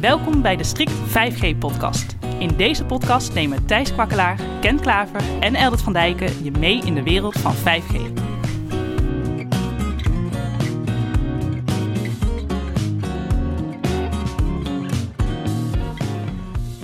[0.00, 2.16] Welkom bij de Strict 5G-podcast.
[2.38, 6.94] In deze podcast nemen Thijs Kwakkelaar, Ken Klaver en Eldert van Dijken je mee in
[6.94, 8.12] de wereld van 5G.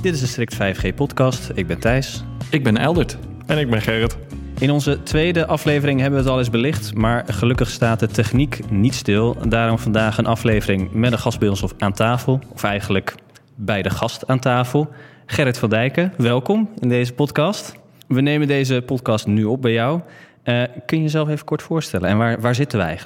[0.00, 1.50] Dit is de Strict 5G-podcast.
[1.54, 2.24] Ik ben Thijs.
[2.50, 3.18] Ik ben Eldert.
[3.46, 4.16] En ik ben Gerrit.
[4.58, 8.70] In onze tweede aflevering hebben we het al eens belicht, maar gelukkig staat de techniek
[8.70, 9.36] niet stil.
[9.48, 13.14] Daarom vandaag een aflevering met een gast bij ons aan tafel, of eigenlijk
[13.54, 14.88] bij de gast aan tafel.
[15.26, 17.74] Gerrit van Dijken, welkom in deze podcast.
[18.08, 20.00] We nemen deze podcast nu op bij jou.
[20.44, 22.98] Uh, kun je jezelf even kort voorstellen en waar, waar zitten wij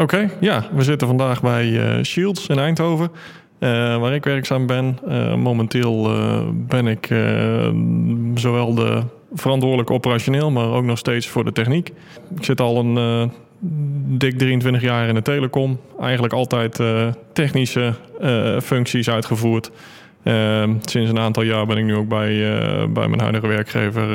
[0.00, 3.10] Oké, ja, we zitten vandaag bij uh, Shields in Eindhoven.
[3.58, 4.98] Uh, waar ik werkzaam ben.
[5.38, 6.10] Momenteel
[6.52, 7.06] ben ik
[8.34, 11.92] zowel de verantwoordelijk operationeel, maar ook nog steeds voor de techniek.
[12.36, 13.30] Ik zit al een
[14.18, 15.80] dik 23 jaar in de telecom.
[16.00, 16.80] Eigenlijk altijd
[17.32, 17.94] technische
[18.62, 19.70] functies uitgevoerd.
[20.80, 22.38] sinds een aantal jaar ben ik nu ook bij,
[22.88, 24.08] bij mijn huidige werkgever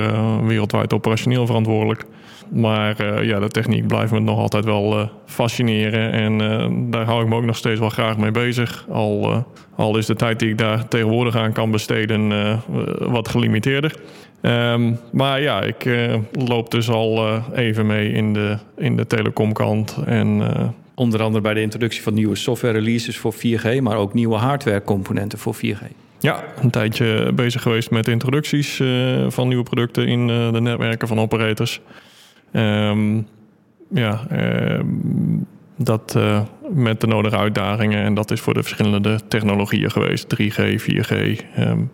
[0.46, 2.06] wereldwijd operationeel verantwoordelijk.
[2.50, 6.12] Maar ja, de techniek blijft me nog altijd wel fascineren.
[6.12, 6.38] En
[6.92, 8.86] daar hou ik me ook nog steeds wel graag mee bezig.
[8.90, 12.34] Al, al is de tijd die ik daar tegenwoordig aan kan besteden
[13.00, 13.96] wat gelimiteerder.
[14.46, 15.90] Um, maar ja, ik
[16.32, 19.98] loop dus al even mee in de, in de telecomkant.
[20.06, 20.42] En,
[20.98, 24.82] Onder andere bij de introductie van nieuwe software releases voor 4G, maar ook nieuwe hardware
[24.82, 25.80] componenten voor 4G.
[26.20, 28.82] Ja, een tijdje bezig geweest met introducties
[29.28, 31.82] van nieuwe producten in de netwerken van operators.
[32.52, 33.28] Um,
[33.90, 34.80] ja, uh,
[35.78, 36.18] dat
[36.70, 38.04] met de nodige uitdagingen.
[38.04, 40.36] En dat is voor de verschillende technologieën geweest.
[40.36, 41.40] 3G, 4G.
[41.60, 41.92] Um,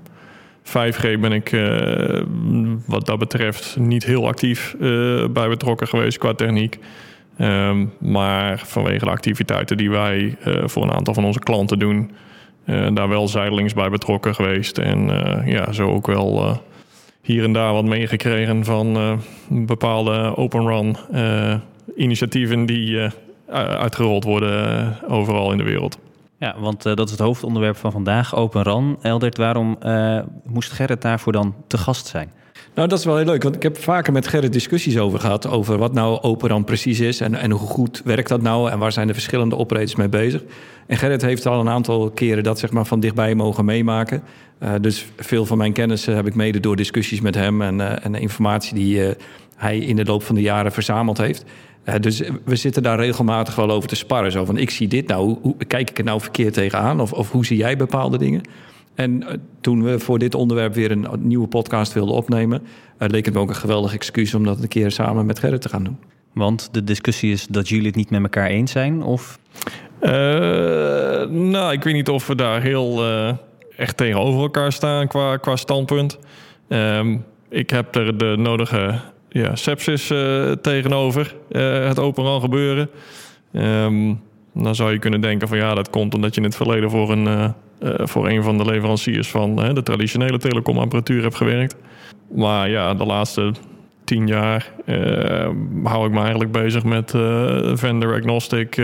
[0.63, 2.21] 5G ben ik uh,
[2.85, 6.77] wat dat betreft niet heel actief uh, bij betrokken geweest qua techniek.
[7.37, 12.11] Um, maar vanwege de activiteiten die wij uh, voor een aantal van onze klanten doen,
[12.93, 14.77] daar wel zijdelings bij betrokken geweest.
[14.77, 15.05] En
[15.45, 16.61] ja, zo ook wel
[17.21, 20.95] hier en daar wat meegekregen van bepaalde open run
[21.95, 23.09] initiatieven die
[23.51, 25.99] uitgerold worden overal in de wereld.
[26.41, 28.97] Ja, want dat is het hoofdonderwerp van vandaag, Open RAN.
[29.01, 29.77] Eldert, waarom
[30.45, 32.31] moest Gerrit daarvoor dan te gast zijn?
[32.75, 35.47] Nou, dat is wel heel leuk, want ik heb vaker met Gerrit discussies over gehad...
[35.47, 38.71] over wat nou Open RAN precies is en, en hoe goed werkt dat nou...
[38.71, 40.43] en waar zijn de verschillende operators mee bezig.
[40.87, 44.23] En Gerrit heeft al een aantal keren dat zeg maar, van dichtbij mogen meemaken.
[44.63, 47.61] Uh, dus veel van mijn kennis heb ik mede door discussies met hem...
[47.61, 49.15] en, en informatie die
[49.55, 51.45] hij in de loop van de jaren verzameld heeft...
[51.99, 54.31] dus we zitten daar regelmatig wel over te sparren.
[54.31, 56.99] Zo van, ik zie dit nou, hoe, kijk ik er nou verkeerd tegenaan?
[56.99, 58.41] Of, of hoe zie jij bepaalde dingen?
[58.95, 59.23] En
[59.61, 62.61] toen we voor dit onderwerp weer een nieuwe podcast wilden opnemen...
[62.97, 65.69] leek het me ook een geweldig excuus om dat een keer samen met Gerrit te
[65.69, 65.97] gaan doen.
[66.33, 69.03] Want de discussie is dat jullie het niet met elkaar eens zijn?
[69.03, 69.39] Of?
[70.01, 70.09] Uh,
[71.29, 73.31] nou, ik weet niet of we daar heel uh,
[73.77, 76.19] echt tegenover elkaar staan qua, qua standpunt.
[76.67, 78.99] Um, ik heb er de nodige
[79.33, 81.35] ja, sepsis uh, tegenover,
[81.87, 82.89] het open al gebeuren.
[83.53, 84.21] Um,
[84.53, 87.11] dan zou je kunnen denken van ja, dat komt omdat je in het verleden voor
[87.11, 87.53] een,
[88.07, 91.75] voor een van de leveranciers van de traditionele telecomapparatuur hebt gewerkt.
[92.35, 93.51] Maar ja, de laatste
[94.03, 94.71] tien jaar
[95.83, 97.11] hou ik me eigenlijk bezig met
[97.73, 98.75] vendor agnostic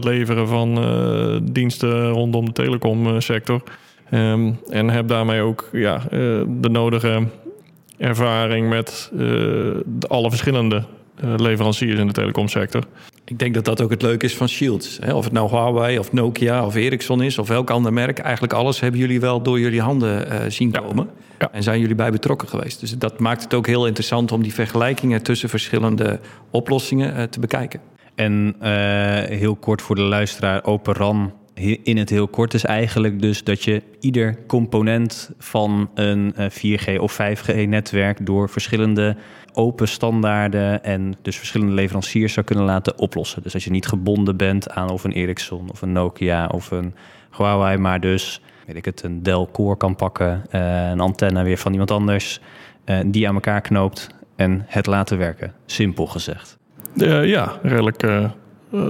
[0.00, 0.80] leveren van
[1.52, 3.62] diensten rondom de telecomsector.
[4.10, 6.00] Um, en heb daarmee ook ja,
[6.48, 7.26] de nodige
[7.96, 9.12] ervaring met
[10.08, 10.84] alle verschillende
[11.36, 12.82] leveranciers in de telecomsector.
[13.24, 14.98] Ik denk dat dat ook het leuke is van Shields.
[15.12, 18.18] Of het nou Huawei of Nokia of Ericsson is of welk ander merk.
[18.18, 21.04] Eigenlijk alles hebben jullie wel door jullie handen uh, zien komen.
[21.04, 21.24] Ja.
[21.38, 21.52] Ja.
[21.52, 22.80] En zijn jullie bij betrokken geweest.
[22.80, 26.20] Dus dat maakt het ook heel interessant om die vergelijkingen tussen verschillende
[26.50, 27.80] oplossingen uh, te bekijken.
[28.14, 28.68] En uh,
[29.38, 31.32] heel kort voor de luisteraar, Open RAN
[31.82, 37.18] in het heel kort is eigenlijk dus dat je ieder component van een 4G of
[37.20, 39.16] 5G-netwerk door verschillende
[39.52, 43.42] open standaarden en dus verschillende leveranciers zou kunnen laten oplossen.
[43.42, 46.94] Dus als je niet gebonden bent aan of een Ericsson of een Nokia of een
[47.36, 51.58] Huawei, maar dus weet ik het, een Dell Core kan pakken, uh, een antenne weer
[51.58, 52.40] van iemand anders,
[52.84, 55.52] uh, die aan elkaar knoopt en het laten werken.
[55.66, 56.58] Simpel gezegd.
[56.94, 58.02] Ja, redelijk.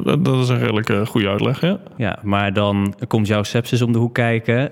[0.04, 1.78] Dat is een redelijk goede uitleg, ja.
[1.96, 4.70] Ja, maar dan komt jouw sepsis om de hoek kijken.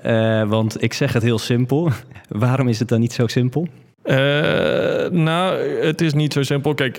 [0.49, 1.91] want ik zeg het heel simpel.
[2.29, 3.69] Waarom is het dan niet zo simpel?
[4.05, 4.15] Uh,
[5.11, 6.75] nou, het is niet zo simpel.
[6.75, 6.97] Kijk,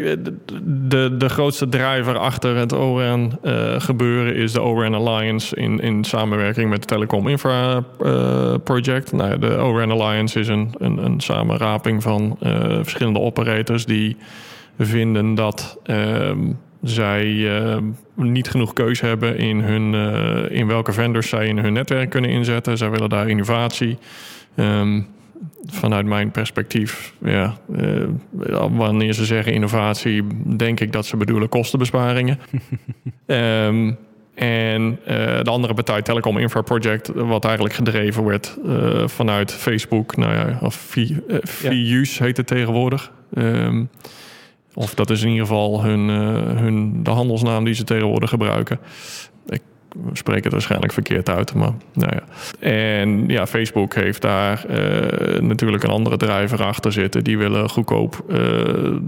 [0.63, 6.04] de, de grootste driver achter het ORN uh, gebeuren is de ORN Alliance in, in
[6.04, 9.12] samenwerking met de Telecom Infra uh, Project.
[9.12, 12.38] Nou, de ORN Alliance is een, een, een samenraping van
[12.81, 14.18] verschillende operators die
[14.78, 16.51] vinden dat ehm,
[16.86, 17.78] zij eh,
[18.16, 22.30] niet genoeg keuze hebben in, hun, eh, in welke vendors zij in hun netwerk kunnen
[22.30, 22.78] inzetten.
[22.78, 23.98] Zij willen daar innovatie.
[24.56, 25.02] Ehm,
[25.66, 28.04] vanuit mijn perspectief, ja, eh,
[28.72, 30.24] wanneer ze zeggen innovatie,
[30.58, 32.40] denk ik dat ze bedoelen kostenbesparingen.
[33.26, 33.94] Ehm,
[34.36, 35.00] en
[35.44, 38.58] de andere partij, Telecom Infra Project, wat eigenlijk gedreven werd
[39.06, 40.96] vanuit Facebook, nou ja, of
[41.44, 43.12] VU's heet het tegenwoordig.
[43.38, 43.90] Um,
[44.75, 46.16] of dat is in ieder geval hun, uh,
[46.60, 48.80] hun, de handelsnaam die ze tegenwoordig gebruiken.
[49.50, 49.62] Ik
[50.13, 52.24] spreek het waarschijnlijk verkeerd uit, maar nou ja.
[52.60, 57.24] En ja, Facebook heeft daar uh, natuurlijk een andere drijver achter zitten.
[57.24, 58.38] Die willen goedkoop uh,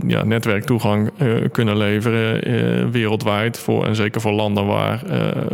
[0.07, 1.11] ja, netwerktoegang
[1.51, 3.59] kunnen leveren wereldwijd.
[3.59, 5.01] Voor, en zeker voor landen waar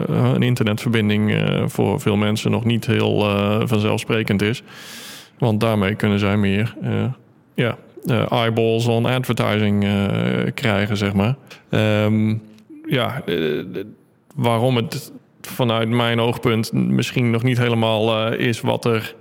[0.07, 3.19] een internetverbinding voor veel mensen nog niet heel
[3.67, 4.63] vanzelfsprekend is.
[5.37, 6.75] Want daarmee kunnen zij meer
[7.53, 9.91] ja, eyeballs on advertising uh,
[10.53, 11.35] krijgen, zeg maar.
[11.69, 12.41] Um,
[12.85, 13.63] ja, uh,
[14.35, 15.11] waarom het
[15.41, 19.15] vanuit mijn oogpunt misschien nog niet helemaal is wat er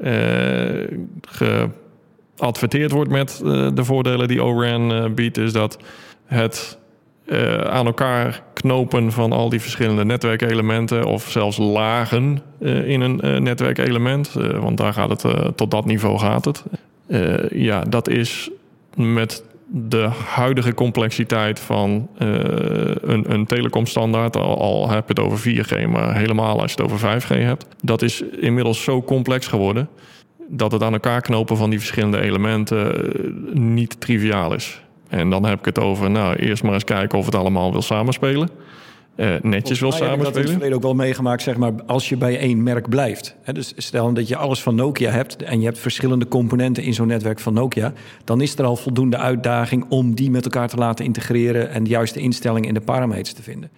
[2.36, 3.40] geadverteerd wordt met
[3.74, 5.78] de voordelen die ORAN biedt, is dat
[6.24, 6.78] het
[7.64, 12.42] aan elkaar knopen van al die verschillende netwerkelementen of zelfs lagen
[12.84, 16.64] in een netwerkelement, want daar gaat het tot dat niveau gaat het.
[17.50, 18.50] ja, dat is
[18.96, 19.44] met
[19.74, 22.28] de huidige complexiteit van uh,
[23.00, 26.92] een, een telecomstandaard, al, al heb je het over 4G, maar helemaal als je het
[26.92, 29.88] over 5G hebt, dat is inmiddels zo complex geworden
[30.48, 34.82] dat het aan elkaar knopen van die verschillende elementen uh, niet triviaal is.
[35.08, 37.82] En dan heb ik het over, nou, eerst maar eens kijken of het allemaal wil
[37.82, 38.48] samenspelen
[39.16, 40.18] uh, netjes wil samenspelen.
[40.18, 42.88] Ik heb in het verleden ook wel meegemaakt, zeg maar, als je bij één merk
[42.88, 43.36] blijft.
[43.42, 46.94] Hè, dus stel dat je alles van Nokia hebt en je hebt verschillende componenten in
[46.94, 47.92] zo'n netwerk van Nokia,
[48.24, 51.90] dan is er al voldoende uitdaging om die met elkaar te laten integreren en de
[51.90, 53.70] juiste instellingen in de parameters te vinden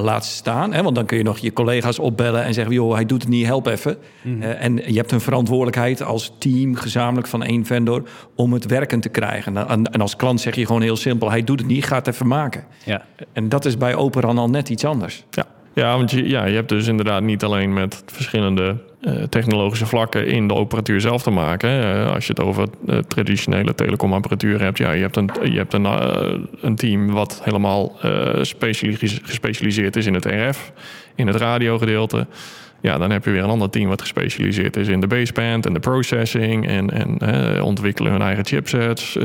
[0.00, 0.72] laat staan.
[0.72, 0.82] Hè?
[0.82, 3.46] Want dan kun je nog je collega's opbellen en zeggen: joh, hij doet het niet,
[3.46, 3.96] help even.
[4.22, 4.42] Mhm.
[4.42, 8.02] Eh, en je hebt een verantwoordelijkheid als team, gezamenlijk van één vendor,
[8.34, 9.68] om het werken te krijgen.
[9.68, 12.06] En, en als klant zeg je gewoon heel simpel: hij doet het niet, ga het
[12.06, 12.64] even maken.
[12.84, 13.04] Ja.
[13.32, 15.24] En dat is bij Operan al net iets anders.
[15.30, 15.46] Ja.
[15.78, 20.26] Ja, want je, ja, je hebt dus inderdaad niet alleen met verschillende uh, technologische vlakken
[20.26, 22.04] in de operatuur zelf te maken.
[22.14, 25.86] Als je het over uh, traditionele telecomapparatuur hebt, ja, je hebt een, je hebt een,
[26.60, 27.92] een team wat helemaal
[29.22, 30.72] gespecialiseerd is in het RF,
[31.14, 32.26] in het radiogedeelte.
[32.80, 35.72] Ja, dan heb je weer een ander team wat gespecialiseerd is in de baseband en
[35.72, 39.18] de processing en, en ontwikkelen hun eigen chipsets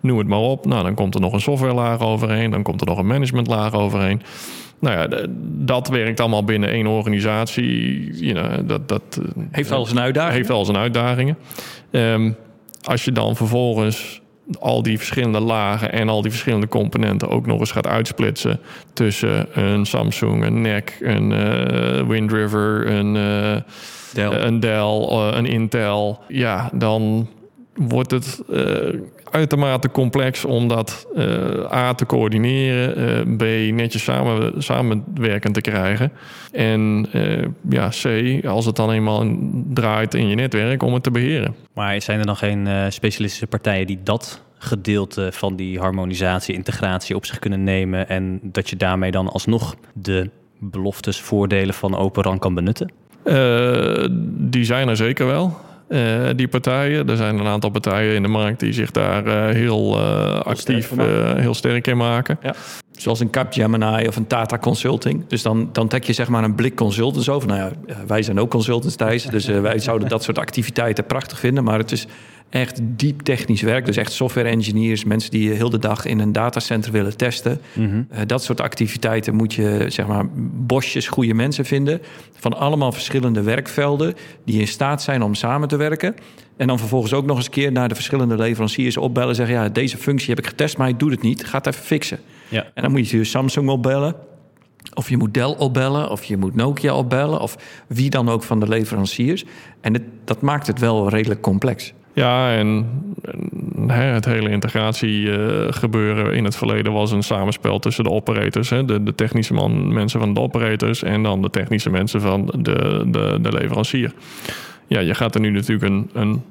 [0.00, 0.66] noem het maar op.
[0.66, 4.22] Nou, dan komt er nog een softwarelaag overheen, dan komt er nog een managementlaag overheen
[4.80, 5.26] nou ja,
[5.64, 8.10] dat werkt allemaal binnen één organisatie.
[8.12, 10.36] You know, dat, dat, heeft al zijn uitdagingen.
[10.36, 11.36] Heeft al zijn uitdagingen.
[11.90, 12.36] Um,
[12.82, 14.20] als je dan vervolgens
[14.58, 18.60] al die verschillende lagen en al die verschillende componenten ook nog eens gaat uitsplitsen
[18.92, 23.56] tussen een Samsung, een NEC, een uh, Wind River, een, uh,
[24.12, 24.42] Dell.
[24.42, 26.20] een Dell, uh, een Intel.
[26.28, 27.28] Ja, dan
[27.74, 28.42] wordt het
[29.30, 36.12] uitermate complex om dat uh, A te coördineren, uh, B netjes samen, samenwerken te krijgen.
[36.52, 39.26] En uh, ja, C, als het dan eenmaal
[39.66, 41.54] draait in je netwerk, om het te beheren.
[41.74, 47.26] Maar zijn er dan geen specialistische partijen die dat gedeelte van die harmonisatie, integratie op
[47.26, 52.38] zich kunnen nemen en dat je daarmee dan alsnog de beloftes, voordelen van Open RAN
[52.38, 52.92] kan benutten?
[54.26, 55.56] die zijn er zeker wel.
[55.90, 57.08] Uh, die partijen.
[57.08, 60.90] Er zijn een aantal partijen in de markt die zich daar uh, heel uh, actief,
[61.36, 62.38] heel sterk in maken.
[62.42, 62.54] Ja.
[63.00, 65.24] Zoals een Capgemini of een Tata Consulting.
[65.26, 67.48] Dus dan, dan trek je zeg maar een blik consultants over.
[67.48, 69.24] Nou ja, wij zijn ook consultants Thijs.
[69.24, 71.64] Dus wij zouden dat soort activiteiten prachtig vinden.
[71.64, 72.06] Maar het is
[72.50, 73.86] echt diep technisch werk.
[73.86, 77.60] Dus echt software engineers, mensen die heel de dag in een datacenter willen testen.
[77.72, 78.02] Mhm.
[78.08, 82.00] Eh, dat soort activiteiten moet je, zeg maar, bosjes goede mensen vinden.
[82.32, 84.14] Van allemaal verschillende werkvelden
[84.44, 86.14] die in staat zijn om samen te werken.
[86.56, 89.28] En dan vervolgens ook nog eens keer naar de verschillende leveranciers opbellen.
[89.28, 91.44] En zeggen, ja, deze functie heb ik getest, maar hij doet het niet.
[91.44, 92.18] Ga het even fixen.
[92.50, 92.66] Ja.
[92.74, 94.14] En dan moet je Samsung opbellen.
[94.94, 98.60] Of je moet Dell opbellen, of je moet Nokia opbellen, of wie dan ook van
[98.60, 99.44] de leveranciers.
[99.80, 101.92] En het, dat maakt het wel redelijk complex.
[102.12, 102.86] Ja, en,
[103.86, 109.14] het hele integratiegebeuren in het verleden was een samenspel tussen de operators, hè, de, de,
[109.14, 113.52] technische man, mensen van de operators en dan de technische mensen van de, de, de
[113.52, 114.12] leverancier.
[114.86, 116.42] Ja, je gaat er nu natuurlijk een, een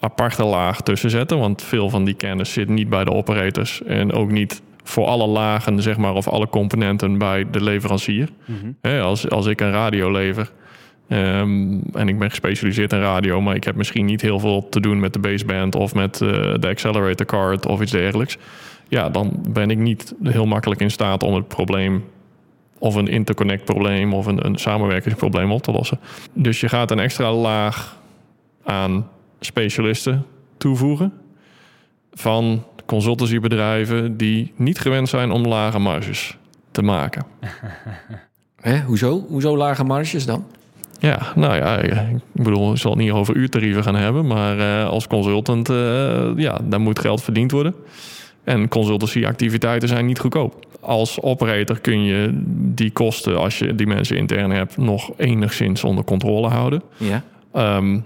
[0.00, 4.12] aparte laag tussen zetten, want veel van die kennis zit niet bij de operators en
[4.12, 8.28] ook niet voor alle lagen, zeg maar, of alle componenten bij de leverancier.
[8.44, 9.00] Mhm.
[9.00, 10.52] als, als ik een radio lever
[11.08, 14.80] Um, en ik ben gespecialiseerd in radio, maar ik heb misschien niet heel veel te
[14.80, 18.38] doen met de baseband of met uh, de accelerator card of iets dergelijks.
[18.88, 22.04] ja, dan ben ik niet heel makkelijk in staat om het probleem
[22.78, 26.00] of een interconnect probleem of een, een samenwerkingsprobleem op te lossen.
[26.32, 27.96] Dus je gaat een extra laag
[28.64, 29.08] aan
[29.40, 30.26] specialisten
[30.56, 31.12] toevoegen
[32.12, 36.36] van consultancybedrijven die niet gewend zijn om lage marges
[36.70, 37.26] te maken.
[38.60, 39.24] Hè, hoezo?
[39.28, 40.44] Hoezo lage marges dan?
[40.98, 44.88] Ja, nou ja, ik bedoel, ik zal het niet over uurtarieven gaan hebben, maar uh,
[44.88, 47.74] als consultant, uh, ja, daar moet geld verdiend worden.
[48.44, 50.66] En consultancyactiviteiten zijn niet goedkoop.
[50.80, 52.30] Als operator kun je
[52.74, 56.82] die kosten, als je die mensen intern hebt, nog enigszins onder controle houden.
[56.96, 57.22] Ja.
[57.76, 58.04] Um,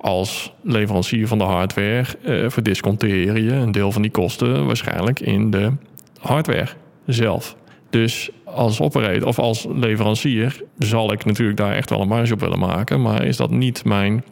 [0.00, 5.50] als leverancier van de hardware uh, verdisconteer je een deel van die kosten waarschijnlijk in
[5.50, 5.72] de
[6.20, 6.68] hardware
[7.06, 7.56] zelf.
[7.90, 12.40] Dus als operator of als leverancier zal ik natuurlijk daar echt wel een marge op
[12.40, 14.24] willen maken, maar is dat niet mijn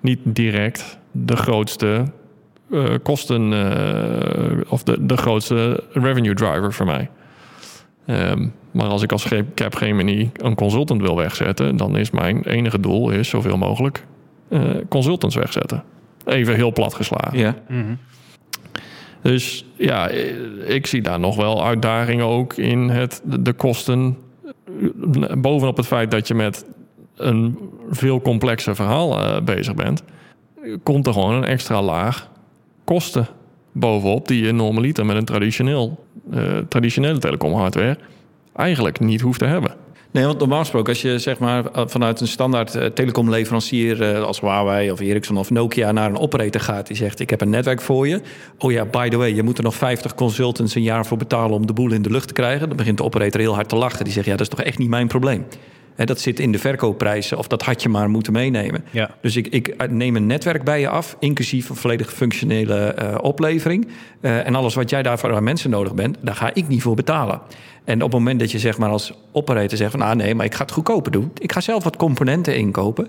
[0.00, 2.04] niet direct de grootste
[2.70, 7.10] uh, kosten uh, of de, de grootste revenue driver voor mij.
[8.06, 13.10] Um, maar als ik als Capgemini een consultant wil wegzetten, dan is mijn enige doel
[13.10, 14.04] is zoveel mogelijk
[14.48, 15.82] uh, consultants wegzetten.
[16.24, 17.38] Even heel plat geslagen.
[17.38, 17.54] Ja.
[17.68, 17.98] Mm -hmm.
[19.22, 20.08] Dus ja,
[20.66, 24.16] ik zie daar nog wel uitdagingen ook in het, de kosten.
[25.38, 26.64] Bovenop het feit dat je met
[27.16, 27.58] een
[27.90, 30.02] veel complexer verhaal uh, bezig bent,
[30.82, 32.30] komt er gewoon een extra laag
[32.84, 33.26] kosten
[33.72, 37.98] bovenop die je normaliter met een traditioneel, uh, traditionele telecom hardware
[38.54, 39.70] eigenlijk niet hoeft te hebben.
[40.10, 44.40] Nee, want normaal gesproken, als je zeg maar vanuit een standaard uh, telecomleverancier uh, als
[44.40, 47.80] Huawei of Ericsson of Nokia naar een operator gaat, die zegt: Ik heb een netwerk
[47.80, 48.20] voor je.
[48.58, 51.56] Oh ja, by the way, je moet er nog 50 consultants een jaar voor betalen
[51.56, 52.68] om de boel in de lucht te krijgen.
[52.68, 54.04] Dan begint de operator heel hard te lachen.
[54.04, 55.46] Die zegt: Ja, dat is toch echt niet mijn probleem.
[55.98, 58.84] He, dat zit in de verkoopprijzen, of dat had je maar moeten meenemen.
[58.90, 59.10] Ja.
[59.20, 63.88] Dus ik, ik, neem een netwerk bij je af, inclusief een volledig functionele uh, oplevering.
[64.20, 66.94] Uh, en alles wat jij daarvoor aan mensen nodig bent, daar ga ik niet voor
[66.94, 67.40] betalen.
[67.88, 70.02] En op het moment dat je zeg maar als operator zegt van...
[70.02, 71.30] ah nee, maar ik ga het goedkoper doen.
[71.38, 73.08] Ik ga zelf wat componenten inkopen.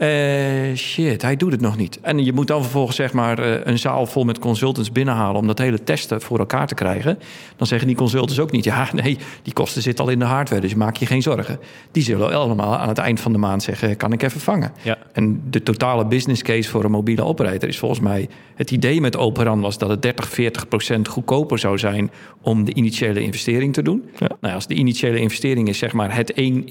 [0.00, 2.00] Uh, shit, hij doet het nog niet.
[2.00, 5.40] En je moet dan vervolgens zeg maar uh, een zaal vol met consultants binnenhalen...
[5.40, 7.18] om dat hele testen voor elkaar te krijgen.
[7.56, 8.64] Dan zeggen die consultants ook niet...
[8.64, 11.58] ja, nee, die kosten zitten al in de hardware, dus maak je geen zorgen.
[11.90, 13.96] Die zullen allemaal aan het eind van de maand zeggen...
[13.96, 14.72] kan ik even vangen.
[14.82, 14.98] Ja.
[15.12, 18.28] En de totale business case voor een mobiele operator is volgens mij...
[18.54, 22.10] het idee met Operan was dat het 30, 40 procent goedkoper zou zijn...
[22.40, 24.04] om de initiële investering te doen.
[24.40, 26.64] Nou, als de initiële investering is zeg maar het een,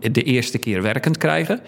[0.00, 1.60] de eerste keer werkend krijgen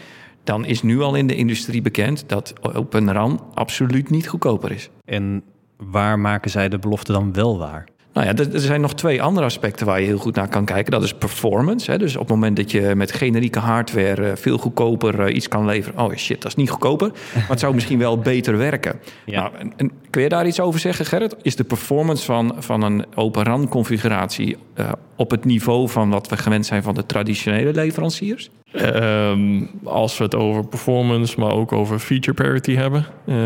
[0.44, 4.90] dan is nu al in de industrie bekend dat Open RAN absoluut niet goedkoper is.
[5.04, 5.42] En
[5.76, 7.88] waar maken zij de belofte dan wel waar?
[8.12, 10.93] Nou ja, er zijn nog twee andere aspecten waar je heel goed naar kan kijken.
[10.93, 11.90] Dat is performance.
[11.90, 11.99] Hè.
[11.99, 16.05] Dus op het moment dat je met generieke hardware veel goedkoper iets kan leveren.
[16.05, 17.11] Oh shit, dat is niet goedkoper.
[17.35, 19.00] Maar het zou misschien wel beter werken.
[19.25, 19.40] Ja.
[19.40, 21.37] Nou, en, en, kun je daar iets over zeggen, Gerrit?
[21.43, 26.29] Is de performance van, van een Open RAN configuratie uh, op het niveau van wat
[26.29, 28.50] we gewend zijn van de traditionele leveranciers?
[28.73, 33.07] Um, als we het over performance, maar ook over feature parity hebben.
[33.27, 33.37] Uh,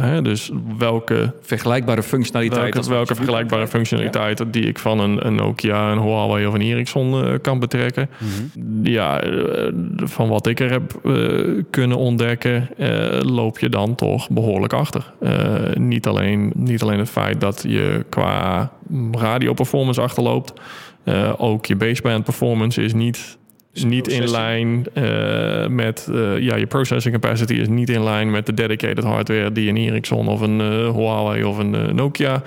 [0.00, 2.74] hè, dus welke vergelijkbare functionaliteit.
[2.74, 4.44] Welke, welke vergelijkbare functionaliteit ja.
[4.44, 8.10] die ik van een, een, Nokia, een Huawei of een Ericsson uh, kan betrekken.
[8.18, 8.86] Mm -hmm.
[8.86, 11.00] Ja, uh, van wat ik er heb
[11.70, 12.68] kunnen ontdekken,
[13.20, 15.12] loop je dan toch behoorlijk achter.
[15.74, 18.70] niet, alleen, niet alleen het feit dat je qua
[19.12, 20.52] radio performance achterloopt.
[21.36, 23.40] ook je baseband performance is niet
[23.72, 28.46] niet in lijn uh, met uh, ja, je processing capacity is niet in lijn met
[28.46, 32.42] de dedicated hardware die een Ericsson of een uh, Huawei of een Nokia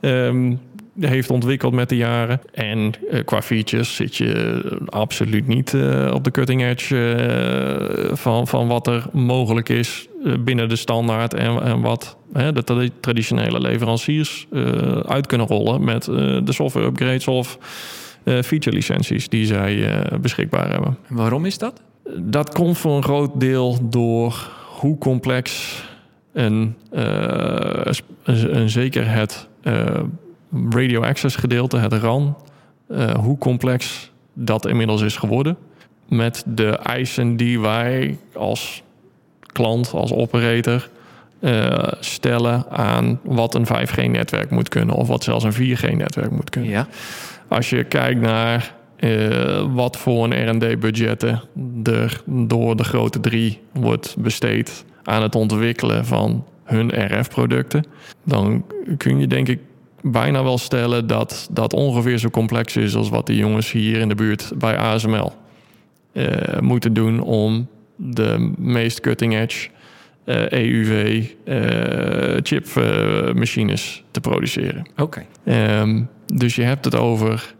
[0.00, 0.60] um,
[1.00, 2.40] heeft ontwikkeld met de jaren.
[2.52, 2.92] En
[3.24, 5.76] qua features zit je absoluut niet
[6.12, 10.08] op de cutting edge van, van wat er mogelijk is
[10.40, 14.46] binnen de standaard en, en wat de traditionele leveranciers
[15.06, 16.04] uit kunnen rollen met
[16.44, 17.58] de software upgrades of
[18.24, 20.98] feature licenties die zij uh, beschikbaar hebben.
[21.08, 21.80] En waarom is dat?
[22.16, 25.74] Dat komt voor een groot deel door hoe complex
[26.32, 27.86] en, uh,
[28.52, 29.48] en zeker het
[30.70, 32.36] radio access gedeelte, het RAN,
[33.20, 35.56] hoe complex dat inmiddels is geworden.
[36.08, 38.82] Met de eisen die wij als
[39.52, 40.88] klant, als operator,
[42.00, 46.70] stellen aan wat een 5G-netwerk moet kunnen of wat zelfs een 4G-netwerk moet kunnen.
[46.70, 46.86] Ja.
[47.48, 51.42] Als je kijkt naar uh, wat voor een R&D-budgetten
[51.82, 57.84] er door de grote drie wordt besteed aan het ontwikkelen van hun RF-producten,
[58.24, 58.64] dan
[58.96, 59.60] kun je denk ik
[60.02, 64.08] bijna wel stellen dat dat ongeveer zo complex is als wat de jongens hier in
[64.08, 65.32] de buurt bij ASML
[66.12, 66.26] uh,
[66.60, 69.73] moeten doen om de meest cutting-edge eh,
[70.24, 74.86] EUV eh, chipmachines te produceren.
[74.96, 75.24] Oké.
[75.44, 77.54] Ehm, dus je hebt het over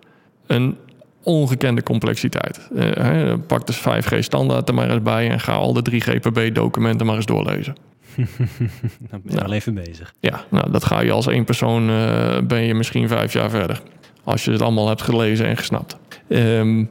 [0.47, 0.76] een
[1.23, 2.68] ongekende complexiteit.
[2.76, 7.06] Eh, pak dus 5G standaard er maar eens bij en ga al de 3GPB documenten
[7.06, 7.75] maar eens doorlezen.
[9.11, 10.14] Dan ben je al even bezig.
[10.21, 13.80] Ja, nou, dat ga je als één persoon, eh, ben je misschien vijf jaar verder.
[14.25, 15.97] Als je het allemaal hebt gelezen en gesnapt.
[16.28, 16.85] Ehm,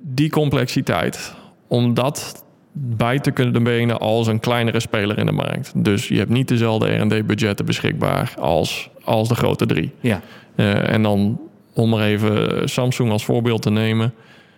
[0.00, 1.34] die complexiteit,
[1.66, 2.43] om dat
[2.76, 5.72] bij te kunnen benen als een kleinere speler in de markt.
[5.76, 9.90] Dus je hebt niet dezelfde R&D-budgetten beschikbaar als, als de grote drie.
[10.00, 10.20] Ja.
[10.54, 11.40] Eh, en dan
[11.72, 14.14] om maar even Samsung als voorbeeld te nemen.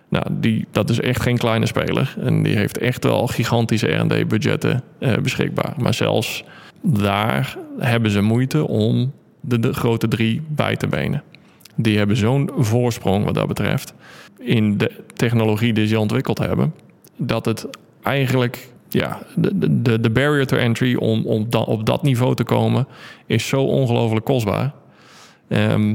[0.08, 2.14] Nou, die, dat is echt geen kleine speler.
[2.20, 5.74] En die heeft echt wel gigantische R&D-budgetten eh, beschikbaar.
[5.78, 6.44] Maar zelfs
[6.82, 11.22] daar hebben ze moeite om de, de grote drie bij te benen.
[11.74, 13.94] Die hebben zo'n voorsprong wat dat betreft
[14.38, 16.74] in de technologie die ze ontwikkeld hebben,
[17.16, 17.66] dat het
[18.06, 22.44] eigenlijk ja, de, de, de barrier to entry om, om da, op dat niveau te
[22.44, 22.86] komen
[23.26, 24.72] is zo ongelooflijk kostbaar.
[25.48, 25.94] Ehm,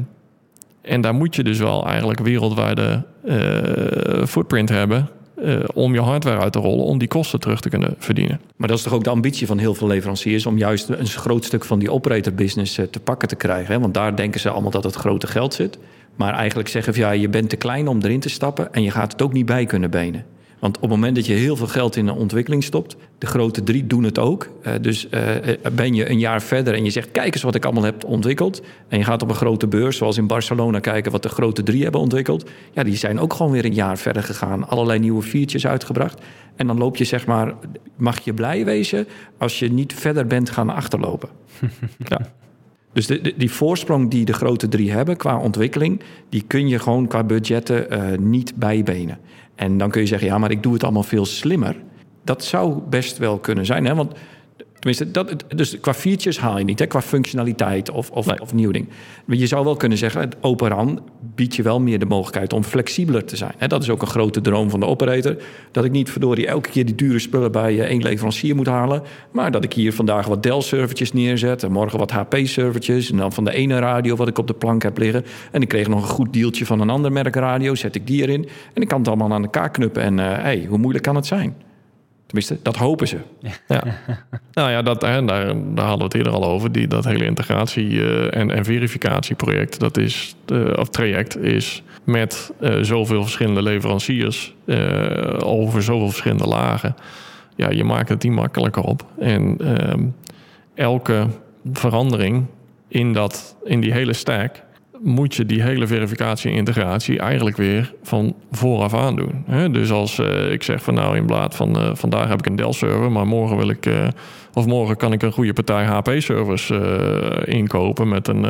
[0.82, 6.40] en daar moet je dus wel eigenlijk wereldwijde eh, footprint hebben eh, om je hardware
[6.40, 8.42] uit te rollen om die kosten terug te kunnen verdienen.
[8.56, 11.46] Maar dat is toch ook de ambitie van heel veel leveranciers om juist een groot
[11.46, 13.74] stuk van die operator business eh, te pakken te krijgen.
[13.74, 13.80] Hè?
[13.80, 15.78] Want daar denken ze allemaal dat het grote geld zit.
[16.16, 18.92] Maar eigenlijk zeggen van ja, je bent te klein om erin te stappen en je
[18.92, 20.26] gaat het ook niet bij kunnen benen.
[20.62, 23.64] Want op het moment dat je heel veel geld in een ontwikkeling stopt, de grote
[23.64, 24.50] drie doen het ook.
[24.68, 25.22] Uh, dus uh,
[25.72, 28.62] ben je een jaar verder en je zegt: Kijk eens wat ik allemaal heb ontwikkeld.
[28.88, 31.84] En je gaat op een grote beurs, zoals in Barcelona, kijken wat de grote drie
[31.84, 32.50] hebben ontwikkeld.
[32.72, 34.68] Ja, die zijn ook gewoon weer een jaar verder gegaan.
[34.68, 36.22] Allerlei nieuwe features uitgebracht.
[36.56, 37.54] En dan loop je zeg maar,
[37.96, 41.30] mag je blij wezen als je niet verder bent gaan achterlopen.
[42.08, 42.32] ja.
[42.94, 46.80] Dus de, de, die voorsprong die de grote drie hebben qua ontwikkeling, die kun je
[46.80, 49.20] gewoon qua budgetten uh, niet bijbenen.
[49.62, 51.76] En dan kun je zeggen, ja, maar ik doe het allemaal veel slimmer.
[52.24, 53.96] Dat zou best wel kunnen zijn, hè?
[53.96, 54.14] want
[54.82, 56.86] tenminste, dat, dus qua features haal je niet, hè?
[56.86, 58.42] qua functionaliteit of, of, nee.
[58.42, 58.88] of nieuw ding.
[59.28, 61.02] Je zou wel kunnen zeggen, het Open RAN
[61.36, 63.54] biedt je wel meer de mogelijkheid om flexibeler te zijn.
[63.58, 63.68] Hè?
[63.68, 65.36] Dat is ook een grote droom van de operator.
[65.72, 69.52] Dat ik niet verdorie elke keer die dure spullen bij één leverancier moet halen, maar
[69.52, 73.54] dat ik hier vandaag wat Dell-servertjes neerzet en morgen wat HP-servertjes en dan van de
[73.54, 75.26] ene radio wat ik op de plank heb liggen.
[75.52, 78.22] En ik kreeg nog een goed deeltje van een ander merk radio, zet ik die
[78.22, 80.02] erin en ik kan het allemaal aan elkaar knuppen.
[80.02, 81.56] En uh, hey, hoe moeilijk kan het zijn?
[82.32, 83.18] Tenminste, dat hopen ze.
[83.68, 83.84] Ja.
[84.54, 86.72] nou ja, dat, hè, daar, daar hadden we het eerder al over.
[86.72, 92.52] Die, dat hele integratie- uh, en, en verificatieproject, dat is, uh, of traject, is met
[92.60, 94.56] uh, zoveel verschillende leveranciers
[95.40, 96.96] over zoveel verschillende lagen.
[97.56, 99.06] Ja, je maakt het niet makkelijker op.
[99.20, 100.04] En ehm,
[100.74, 101.28] elke
[101.74, 102.46] verandering
[102.88, 104.64] in, dat, in die hele stack
[105.04, 109.46] moet je die hele verificatie en integratie eigenlijk weer van vooraf aan doen.
[109.72, 112.56] Dus als uh, ik zeg van nou in plaats van uh, vandaag heb ik een
[112.56, 114.08] Dell-server, maar morgen wil ik uh,
[114.54, 116.72] of morgen kan ik een goede partij HP-servers
[117.46, 118.42] inkopen met een,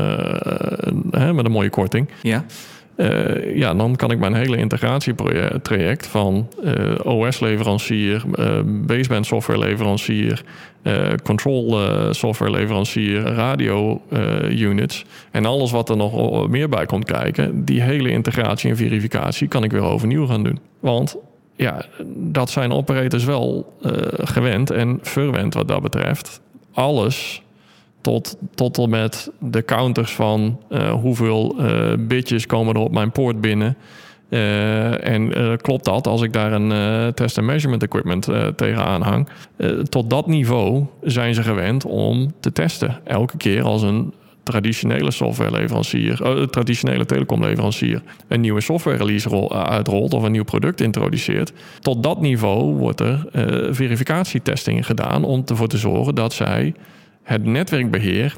[1.12, 2.10] met een mooie korting.
[2.22, 2.46] Ja.
[2.98, 10.44] Uh, ja, dan kan ik mijn hele integratietraject van uh, OS-leverancier, uh, baseband software-leverancier,
[11.24, 11.78] control
[12.14, 18.78] software-leverancier, radio-units en alles wat er nog meer bij komt kijken, die hele integratie en
[18.78, 20.60] verificatie kan ik weer overnieuw gaan doen.
[20.80, 21.16] Want
[21.56, 23.74] ja, dat zijn operators wel
[24.14, 26.42] gewend en verwend wat dat betreft.
[26.74, 27.42] Alles
[28.02, 33.12] tot, tot en met de counters van uh, hoeveel uh, bitjes komen er op mijn
[33.12, 33.78] poort binnen.
[34.30, 39.28] Uh, en klopt dat als ik daar een test- en measurement equipment tegenaan hang?
[39.90, 43.00] tot dat niveau zijn ze gewend om te testen.
[43.04, 50.32] Elke keer als een traditionele softwareleverancier, traditionele telecomleverancier, een nieuwe software release uitrolt of een
[50.32, 51.54] nieuw product introduceert.
[51.80, 53.26] Tot dat niveau wordt er
[53.72, 56.74] verificatietesting gedaan om ervoor te zorgen dat zij
[57.24, 58.36] het netwerkbeheer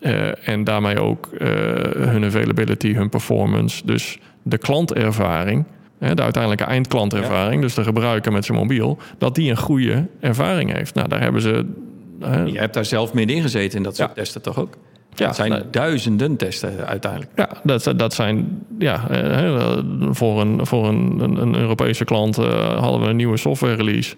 [0.00, 1.38] uh, en daarmee ook uh,
[1.94, 5.64] hun availability, hun performance, dus de klantervaring,
[5.98, 7.60] hè, de uiteindelijke eindklantervaring, ja.
[7.60, 10.94] dus de gebruiker met zijn mobiel, dat die een goede ervaring heeft.
[10.94, 11.66] Nou, daar hebben ze.
[12.22, 14.14] Uh, Je hebt daar zelf middenin gezeten in dat soort ja.
[14.14, 14.76] testen toch ook?
[15.14, 17.30] Ja, het zijn duizenden testen uiteindelijk.
[17.36, 19.06] Ja, dat, dat zijn ja,
[20.10, 24.16] voor, een, voor een, een Europese klant hadden we een nieuwe software release.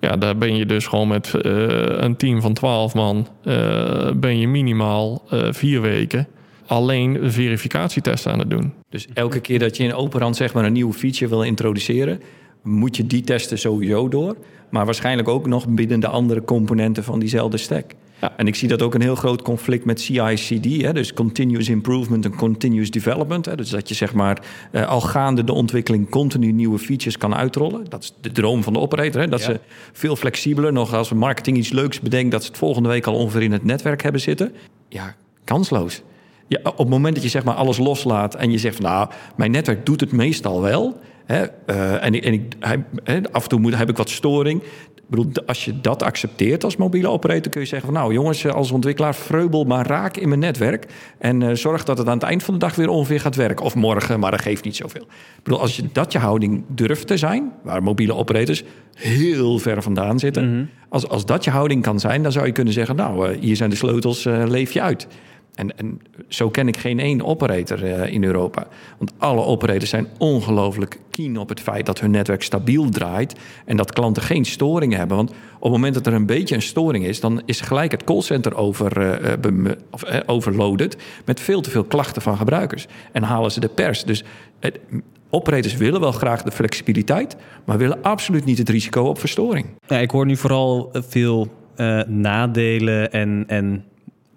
[0.00, 1.42] Ja, daar ben je dus gewoon met uh,
[1.86, 6.28] een team van 12 man, uh, ben je minimaal uh, vier weken
[6.68, 8.72] alleen verificatietesten aan het doen.
[8.88, 12.20] Dus elke keer dat je in Operand zeg maar een nieuwe feature wil introduceren,
[12.62, 14.36] moet je die testen sowieso door.
[14.70, 17.92] Maar waarschijnlijk ook nog binnen de andere componenten van diezelfde stack.
[18.20, 21.68] Ja, en ik zie dat ook een heel groot conflict met CI/CD, hè, dus continuous
[21.68, 23.44] improvement en continuous development.
[23.44, 27.34] Hè, dus dat je zeg maar uh, al gaande de ontwikkeling continu nieuwe features kan
[27.34, 27.84] uitrollen.
[27.88, 29.20] Dat is de droom van de operator.
[29.20, 29.60] Hè, dat ze
[29.92, 33.42] veel flexibeler, nog als marketing iets leuks bedenken, dat ze het volgende week al ongeveer
[33.42, 34.52] in het netwerk hebben zitten.
[34.88, 36.02] Ja, kansloos.
[36.46, 39.08] Ja, op het moment dat je zeg maar alles loslaat en je zegt van nou,
[39.36, 41.00] mijn netwerk doet het meestal wel.
[41.24, 42.84] Hè, uh, en, en ik, hij,
[43.32, 44.62] af en toe moet, heb ik wat storing.
[45.10, 48.44] Ik bedoel, als je dat accepteert als mobiele operator, kun je zeggen van nou jongens,
[48.44, 50.86] eh, als ontwikkelaar, vreubel maar raak in mijn netwerk.
[51.18, 53.64] En uh, zorg dat het aan het eind van de dag weer ongeveer gaat werken.
[53.64, 55.02] Of morgen, maar dat geeft niet zoveel.
[55.02, 58.62] Ik bedoel, als je dat je houding durft te zijn, waar mobiele operators
[58.94, 60.48] heel ver vandaan zitten.
[60.48, 60.68] Mm -hmm.
[60.88, 63.56] als, als dat je houding kan zijn, dan zou je kunnen zeggen, nou, uh, hier
[63.56, 65.06] zijn de sleutels, leef je uit.
[65.58, 68.66] En, en, zo ken ik geen één operator uh, in Europa.
[68.98, 73.76] Want alle operators zijn ongelooflijk keen op het feit dat hun netwerk stabiel draait en
[73.76, 75.16] dat klanten geen storingen hebben.
[75.16, 78.04] Want op het moment dat er een beetje een storing is, dan is gelijk het
[78.04, 79.18] callcenter over,
[79.90, 82.86] of, uh, overloaded met veel te veel klachten van gebruikers.
[83.12, 84.04] En halen ze de pers.
[84.04, 84.24] Dus
[85.30, 89.66] operators willen wel graag de flexibiliteit, maar willen absoluut niet het risico op verstoring.
[89.88, 91.48] Ik hoor nu vooral veel
[92.06, 93.44] nadelen en.
[93.46, 93.84] en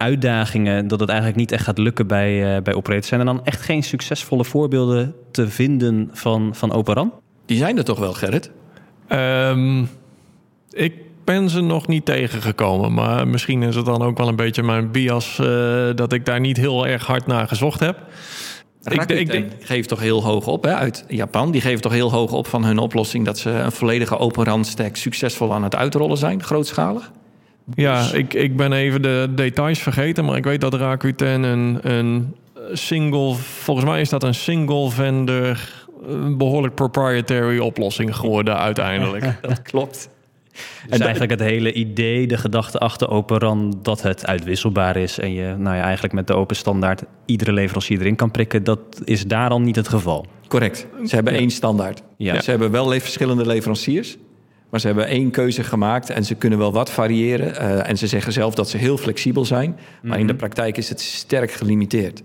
[0.01, 3.07] uitdagingen dat het eigenlijk niet echt gaat lukken bij, uh, bij operators.
[3.07, 7.13] Zijn er dan echt geen succesvolle voorbeelden te vinden van, van Operan?
[7.45, 8.51] Die zijn er toch wel, Gerrit?
[9.09, 9.89] Um,
[10.71, 12.93] ik ben ze nog niet tegengekomen.
[12.93, 15.37] Maar misschien is het dan ook wel een beetje mijn bias...
[15.41, 15.47] Uh,
[15.95, 17.97] dat ik daar niet heel erg hard naar gezocht heb.
[18.83, 21.51] Ik, ik, ik geef toch heel hoog op hè, uit Japan.
[21.51, 23.25] Die geven toch heel hoog op van hun oplossing...
[23.25, 27.11] dat ze een volledige open randstack succesvol aan het uitrollen zijn, grootschalig.
[27.75, 32.35] Ja, ik, ik ben even de details vergeten, maar ik weet dat Rakuten een, een
[32.71, 39.37] single, volgens mij is dat een single vendor, een behoorlijk proprietary oplossing geworden uiteindelijk.
[39.41, 40.09] dat klopt.
[40.51, 45.33] Dus en eigenlijk het hele idee, de gedachte achter Operan, dat het uitwisselbaar is en
[45.33, 49.25] je nou ja, eigenlijk met de open standaard iedere leverancier erin kan prikken, dat is
[49.25, 50.25] daar al niet het geval.
[50.47, 50.87] Correct.
[51.05, 52.01] Ze hebben één standaard.
[52.17, 52.41] Ja.
[52.41, 54.17] Ze hebben wel verschillende leveranciers.
[54.71, 57.53] Maar ze hebben één keuze gemaakt en ze kunnen wel wat variëren.
[57.53, 59.77] Uh, en ze zeggen zelf dat ze heel flexibel zijn.
[60.01, 62.23] Maar in de praktijk is het sterk gelimiteerd.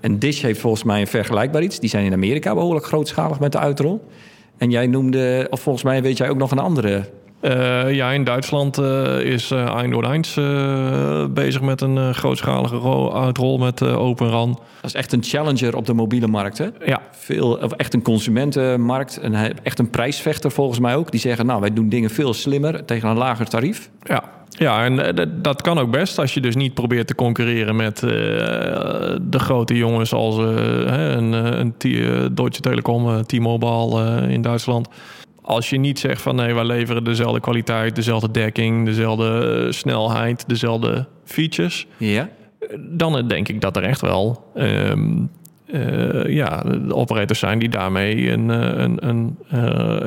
[0.00, 1.80] En Dish heeft volgens mij een vergelijkbaar iets.
[1.80, 4.08] Die zijn in Amerika behoorlijk grootschalig met de uitrol.
[4.56, 7.04] En jij noemde, of volgens mij weet jij ook nog een andere
[7.40, 14.30] uh, ja, in Duitsland uh, is uh, Eindhoven bezig met een grootschalige uitrol met Open
[14.30, 14.50] RAN.
[14.50, 16.66] Dat is echt een challenger op de mobiele markt, hè?
[16.84, 17.00] Ja.
[17.10, 19.18] Veel, of echt een consumentenmarkt.
[19.20, 21.10] En echt een prijsvechter volgens mij ook.
[21.10, 23.90] Die zeggen, nou, wij doen dingen veel slimmer tegen een lager tarief.
[24.02, 28.02] Ja, ja, en dat kan ook best als je dus niet probeert te concurreren met
[28.02, 28.10] uh,
[29.22, 30.46] de grote jongens als uh,
[31.16, 31.74] een, een
[32.34, 34.88] Deutsche Telekom, T-Mobile in Duitsland.
[35.48, 41.06] Als je niet zegt van nee, wij leveren dezelfde kwaliteit, dezelfde dekking, dezelfde snelheid, dezelfde
[41.24, 41.86] features.
[41.96, 42.28] Ja.
[42.78, 45.30] Dan denk ik dat er echt wel um,
[45.66, 49.38] uh, ja, de operators zijn die daarmee een, een, een,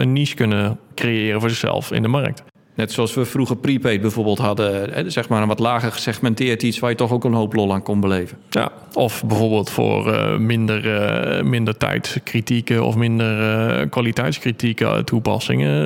[0.02, 2.44] een niche kunnen creëren voor zichzelf in de markt.
[2.82, 5.12] Net zoals we vroeger prepaid bijvoorbeeld hadden.
[5.12, 7.84] Zeg maar een wat lager gesegmenteerd iets waar je toch ook een hoop lol aan
[7.84, 8.38] kon beleven.
[8.50, 15.80] Ja, of bijvoorbeeld voor uh, minder, uh, minder tijdskritieken of minder uh, kwaliteitskritieken toepassingen.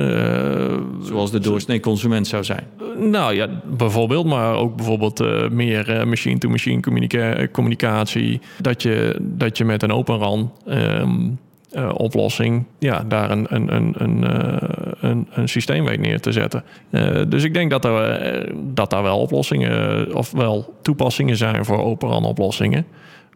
[1.02, 2.66] Zoals de doorsnee consument zou zijn.
[2.98, 8.40] nou ja, bijvoorbeeld, maar ook bijvoorbeeld meer machine-to-machine communica communicatie.
[8.60, 10.52] Dat je, dat je met een open RAN.
[10.68, 11.38] Um,
[11.76, 16.32] uh, oplossing, ja, daar een, een, een, een, uh, een, een systeem weet neer te
[16.32, 16.64] zetten.
[16.90, 21.78] Uh, dus ik denk dat er, dat daar wel oplossingen, of wel toepassingen zijn voor
[21.78, 22.86] open oplossingen.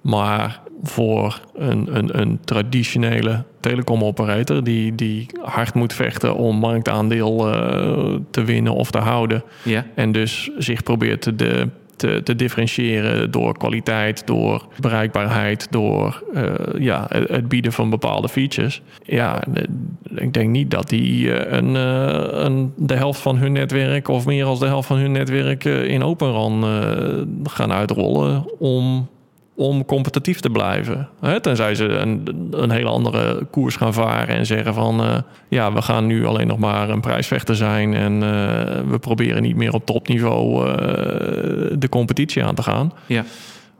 [0.02, 7.36] Maar voor een, een, een traditionele telecomoperator die, die hard moet vechten om marktaandeel
[8.30, 9.42] te winnen of te houden.
[9.62, 9.86] Ja.
[9.94, 11.68] En dus zich probeert de
[12.00, 16.44] te, te differentiëren door kwaliteit, door bereikbaarheid, door uh,
[16.78, 18.82] ja, het bieden van bepaalde features.
[19.02, 19.42] Ja,
[20.14, 21.74] ik denk niet dat die uh, een,
[22.44, 26.02] een, de helft van hun netwerk of meer dan de helft van hun netwerk in
[26.02, 26.64] Open RAN
[27.44, 29.08] gaan uitrollen om
[29.60, 31.08] om competitief te blijven.
[31.20, 31.40] Hè?
[31.40, 35.16] Tenzij ze een, een hele andere koers gaan varen en zeggen van uh,
[35.48, 38.20] ja, we gaan nu alleen nog maar een prijsvechter zijn en uh,
[38.90, 40.74] we proberen niet meer op topniveau uh,
[41.78, 42.92] de competitie aan te gaan.
[43.06, 43.24] Ja.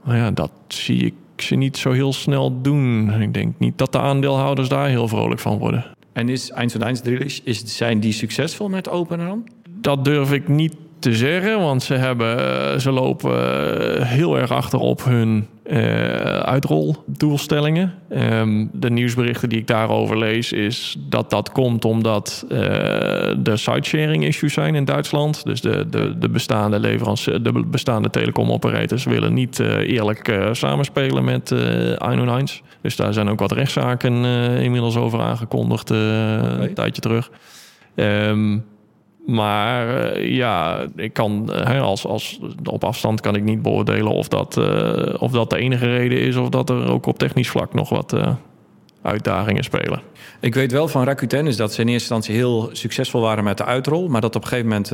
[0.04, 3.12] Maar ja, dat zie ik ze niet zo heel snel doen.
[3.22, 5.84] Ik denk niet dat de aandeelhouders daar heel vrolijk van worden.
[6.12, 9.44] En is 1 van 1 is, zijn die succesvol met Open?
[9.80, 14.50] Dat durf ik niet te zeggen, want ze, hebben, eh, ze lopen eh, heel erg
[14.50, 15.78] achter op hun uh,
[16.38, 17.94] uitroldoelstellingen.
[18.10, 24.24] Um, de nieuwsberichten die ik daarover lees, is dat dat komt omdat uh, er sidesharing
[24.24, 25.44] issues zijn in Duitsland.
[25.44, 31.50] Dus de, de, de bestaande leveranciers, de bestaande telecomoperators willen niet uh, eerlijk samenspelen met
[31.50, 31.58] uh,
[31.90, 32.46] 1
[32.82, 34.24] Dus daar zijn ook wat rechtszaken
[34.62, 37.30] inmiddels over aangekondigd een tijdje terug.
[37.94, 38.64] Um,
[39.30, 44.28] maar uh, ja, ik kan uh, als, als op afstand kan ik niet beoordelen of
[44.28, 47.74] dat, uh, of dat de enige reden is of dat er ook op technisch vlak
[47.74, 48.16] nog wat
[49.02, 50.00] uitdagingen spelen.
[50.40, 53.56] Ik weet wel van Rakuten is dat ze in eerste instantie heel succesvol waren met
[53.56, 54.92] de uitrol, maar dat op een gegeven moment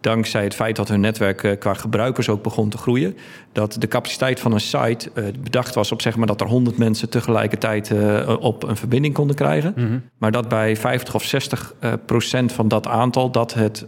[0.00, 3.16] dankzij het feit dat hun netwerk eh, qua gebruikers ook begon te groeien,
[3.52, 6.78] dat de capaciteit van een site uh, bedacht was op zeg maar dat er 100
[6.78, 9.72] mensen tegelijkertijd uh, op een verbinding konden krijgen.
[9.76, 10.02] Mm -hmm.
[10.18, 13.86] Maar dat bij 50 of 60 uh, procent van dat aantal dat het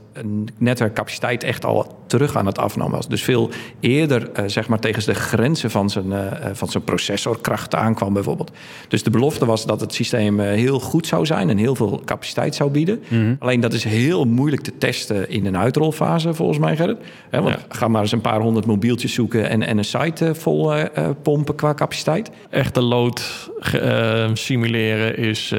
[0.59, 3.09] netwerkcapaciteit echt al terug aan het afnemen was.
[3.09, 6.13] Dus veel eerder zeg maar tegen de grenzen van zijn,
[6.53, 8.51] van zijn processorkracht aankwam bijvoorbeeld.
[8.89, 12.55] Dus de belofte was dat het systeem heel goed zou zijn en heel veel capaciteit
[12.55, 13.03] zou bieden.
[13.09, 13.37] Mm -hmm.
[13.39, 16.99] Alleen dat is heel moeilijk te testen in een uitrol fase, volgens mij, Gerrit.
[17.31, 17.61] He, want ja.
[17.69, 20.85] ga maar eens een paar honderd mobieltjes zoeken en, en een site uh, vol uh,
[21.23, 22.31] pompen qua capaciteit.
[22.51, 25.55] Echte load uh, simuleren is,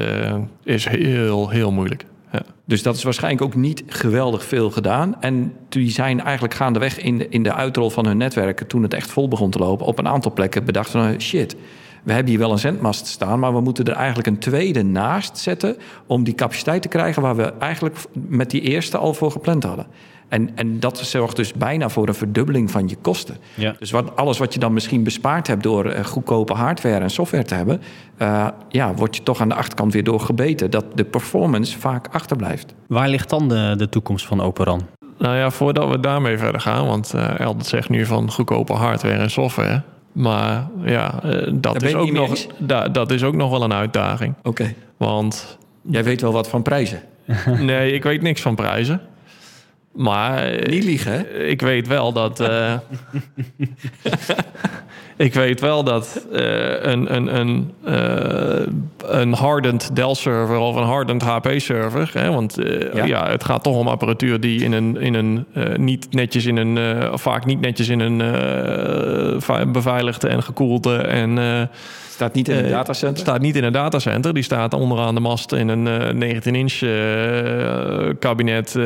[0.64, 2.04] is heel, heel moeilijk.
[2.32, 2.42] Ja.
[2.64, 5.20] Dus dat is waarschijnlijk ook niet geweldig veel gedaan.
[5.20, 8.66] En die zijn eigenlijk gaandeweg in de, in de uitrol van hun netwerken...
[8.66, 11.20] toen het echt vol begon te lopen, op een aantal plekken bedacht van...
[11.20, 11.56] shit,
[12.04, 15.38] we hebben hier wel een zendmast staan, maar we moeten er eigenlijk een tweede naast
[15.38, 15.76] zetten
[16.06, 19.86] om die capaciteit te krijgen waar we eigenlijk met die eerste al voor gepland hadden.
[20.28, 23.36] En, en dat zorgt dus bijna voor een verdubbeling van je kosten.
[23.54, 23.74] Ja.
[23.78, 27.44] Dus wat, alles wat je dan misschien bespaard hebt door uh, goedkope hardware en software
[27.44, 27.82] te hebben,
[28.18, 32.08] uh, ja, word je toch aan de achterkant weer door gebeten dat de performance vaak
[32.12, 32.74] achterblijft.
[32.86, 34.86] Waar ligt dan de, de toekomst van OpenRAN?
[35.18, 39.18] Nou ja, voordat we daarmee verder gaan, want uh, Eldert zegt nu van goedkope hardware
[39.18, 39.82] en software.
[40.12, 41.20] Maar ja,
[41.52, 44.34] dat, is ook nog, da, dat is ook nog wel een uitdaging.
[44.38, 44.48] Oké.
[44.48, 44.74] Okay.
[44.96, 45.58] Want.
[45.82, 47.02] Jij weet wel wat van prijzen?
[47.60, 49.00] nee, ik weet niks van prijzen.
[49.94, 50.68] Maar...
[50.68, 51.44] Niet liegen, hè?
[51.44, 52.40] Ik weet wel dat...
[52.40, 52.74] Uh,
[55.16, 56.40] ik weet wel dat uh,
[56.82, 58.66] een, een, een, uh,
[59.06, 62.10] een hardened Dell-server of een hardened HP-server...
[62.12, 62.58] Hè, want
[62.94, 63.04] ja.
[63.04, 63.30] ja.
[63.30, 67.10] het gaat toch om apparatuur die in een, in een niet netjes in een...
[67.12, 68.18] of vaak niet netjes in een
[69.72, 71.38] beveiligde en gekoelde en
[72.14, 73.18] Staat niet in een datacenter?
[73.18, 74.34] Staat niet in een datacenter.
[74.34, 78.74] Die staat onderaan de mast in een 19-inch uh, kabinet.
[78.74, 78.84] Uh,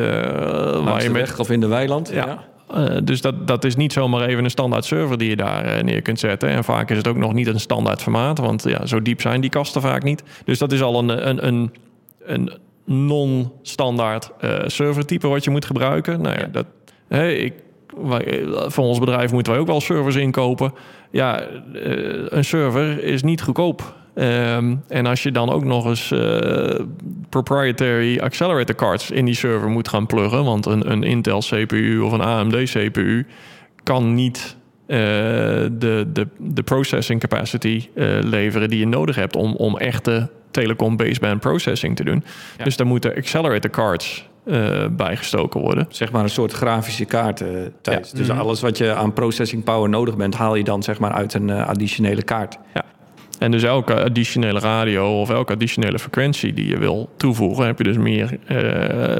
[0.83, 1.39] waar je met...
[1.39, 2.09] of in de weiland.
[2.13, 2.25] Ja.
[2.25, 2.43] ja.
[2.75, 6.01] Uh, dus dat, dat is niet zomaar even een standaard server die je daar neer
[6.01, 6.49] kunt zetten.
[6.49, 8.37] En vaak is het ook nog niet een standaard formaat.
[8.37, 10.23] Want ja, zo diep zijn die kasten vaak niet.
[10.45, 11.71] Dus dat is al een, een, een,
[12.25, 12.51] een
[12.85, 14.31] non-standaard
[14.65, 16.21] servertype wat je moet gebruiken.
[16.21, 16.65] Nou ja, dat,
[17.07, 17.53] hey, ik
[18.03, 20.73] wij, voor ons bedrijf moeten wij ook wel servers inkopen.
[21.11, 21.49] Ja, eh,
[22.25, 23.97] een server is niet goedkoop.
[24.15, 26.79] Um, en als je dan ook nog eens uh,
[27.29, 32.11] proprietary accelerator cards in die server moet gaan pluggen, want een, een Intel CPU of
[32.11, 33.25] een AMD CPU
[33.83, 34.57] kan niet
[34.87, 40.29] uh, de, de, de processing capacity uh, leveren die je nodig hebt om, om echte
[40.51, 42.23] telecom baseband processing te doen.
[42.57, 42.63] Ja.
[42.63, 45.85] Dus daar moeten accelerator cards uh, bijgestoken worden.
[45.89, 47.47] Zeg maar een soort grafische kaart, uh.
[47.81, 47.99] Ja.
[47.99, 48.39] Dus mm -hmm.
[48.39, 50.35] alles wat je aan processing power nodig bent...
[50.35, 52.57] haal je dan zeg maar uit een uh, additionele kaart.
[52.73, 52.85] Ja.
[53.39, 57.65] En dus elke additionele radio of elke additionele frequentie die je wil toevoegen...
[57.65, 58.37] heb je dus meer,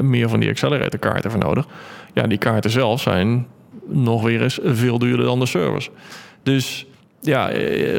[0.02, 1.66] meer van die acceleratorkaarten voor nodig.
[2.14, 3.46] Ja, die kaarten zelf zijn
[3.86, 5.90] nog weer eens veel duurder dan de servers.
[6.42, 6.86] Dus
[7.20, 7.50] ja,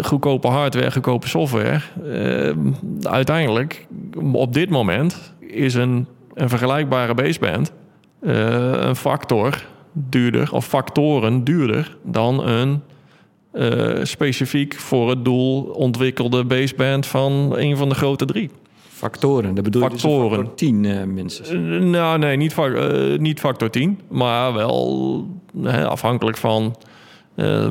[0.01, 1.81] goedkope hardware, goedkope software.
[3.01, 3.87] uiteindelijk,
[4.31, 7.71] op dit moment, is een een vergelijkbare baseband
[8.21, 12.81] uh, een factor duurder of factoren duurder dan een
[13.53, 18.49] uh, specifiek voor het doel ontwikkelde baseband van een van de grote drie.
[18.89, 20.37] Factoren, dat bedoel je dus factoren.
[20.37, 21.51] factor 10 uh, minstens?
[21.91, 22.55] nou nee, niet,
[23.17, 25.27] niet factor 10, maar wel
[25.85, 26.75] afhankelijk van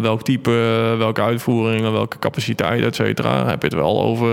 [0.00, 0.50] welk type,
[0.98, 3.46] welke uitvoering, welke capaciteit, et cetera.
[3.46, 4.28] Heb je het wel over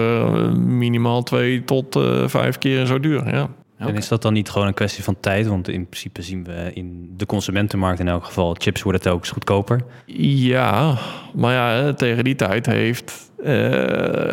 [0.60, 3.34] minimaal twee tot vijf keer zo duur.
[3.34, 3.50] Ja.
[3.78, 5.48] En is dat dan niet gewoon een kwestie van tijd?
[5.48, 8.56] Want in principe zien we in de consumentenmarkt in elk geval...
[8.58, 9.82] chips worden telkens goedkoper.
[10.06, 10.98] Ja,
[11.34, 13.48] maar ja, tegen die tijd heeft uh,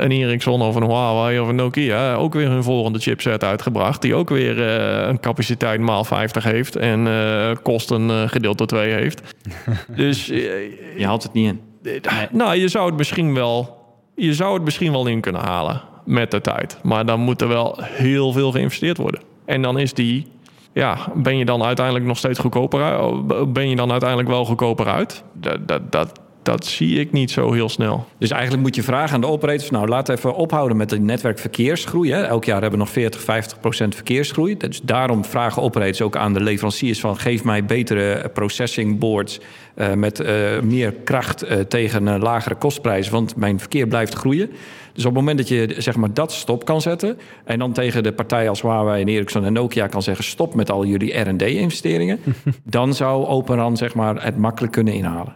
[0.00, 2.14] een Ericsson of een Huawei of een Nokia...
[2.14, 4.02] ook weer hun volgende chipset uitgebracht...
[4.02, 6.76] die ook weer uh, een capaciteit maal 50 heeft...
[6.76, 9.22] en uh, kosten gedeeld door 2 heeft.
[9.96, 10.26] dus...
[10.26, 11.61] je haalt het niet in.
[11.83, 12.00] Nee.
[12.30, 13.83] Nou, je zou het misschien wel...
[14.16, 16.78] Je zou het misschien wel in kunnen halen met de tijd.
[16.83, 19.20] Maar dan moet er wel heel veel geïnvesteerd worden.
[19.44, 20.26] En dan is die
[20.72, 23.52] ja, ben je dan uiteindelijk nog steeds goedkoper uit?
[23.52, 25.24] Ben je dan uiteindelijk wel goedkoper uit?
[25.33, 28.07] Dat, dat, dat, dat zie ik niet zo heel snel.
[28.18, 29.70] Dus eigenlijk moet je vragen aan de operators...
[29.70, 32.12] nou, laat even ophouden met de netwerkverkeersgroei.
[32.12, 32.22] Hè.
[32.22, 34.57] Elk jaar hebben we nog 40, 50 procent verkeersgroei.
[34.57, 37.00] Dus daarom vragen operators ook aan de leveranciers...
[37.00, 39.40] van geef mij betere processing boards...
[39.76, 43.12] Uh, met uh, meer kracht uh, tegen lagere kostprijzen...
[43.12, 44.50] want mijn verkeer blijft groeien.
[44.94, 47.18] Dus op het moment dat je zeg maar, dat stop kan zetten...
[47.44, 50.24] en dan tegen de partijen als Huawei en Ericsson en Nokia kan zeggen...
[50.24, 52.18] stop met al jullie R&D-investeringen...
[52.64, 55.35] dan zou Open RAN zeg maar, het makkelijk kunnen inhalen.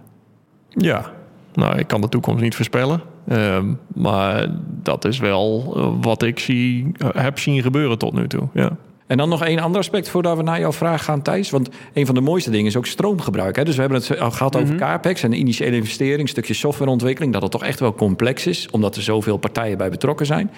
[0.68, 1.12] Ja,
[1.55, 3.01] nou, ik kan de toekomst niet voorspellen.
[3.29, 3.62] Uh,
[3.94, 4.47] maar
[4.83, 8.49] dat is wel uh, wat ik zie, uh, heb zien gebeuren tot nu toe.
[8.53, 8.77] Ja.
[9.09, 11.51] En dan nog één ander aspect voordat we naar jouw vraag gaan, Thijs.
[11.51, 13.57] Want een van de mooiste dingen is ook stroomgebruik.
[13.57, 13.64] Hè?
[13.64, 14.88] Dus we hebben het al gehad over mm -hmm.
[14.88, 17.33] CAPEX en de initiële investering, stukje softwareontwikkeling.
[17.33, 20.51] Dat het toch echt wel complex is, omdat er zoveel partijen bij betrokken zijn.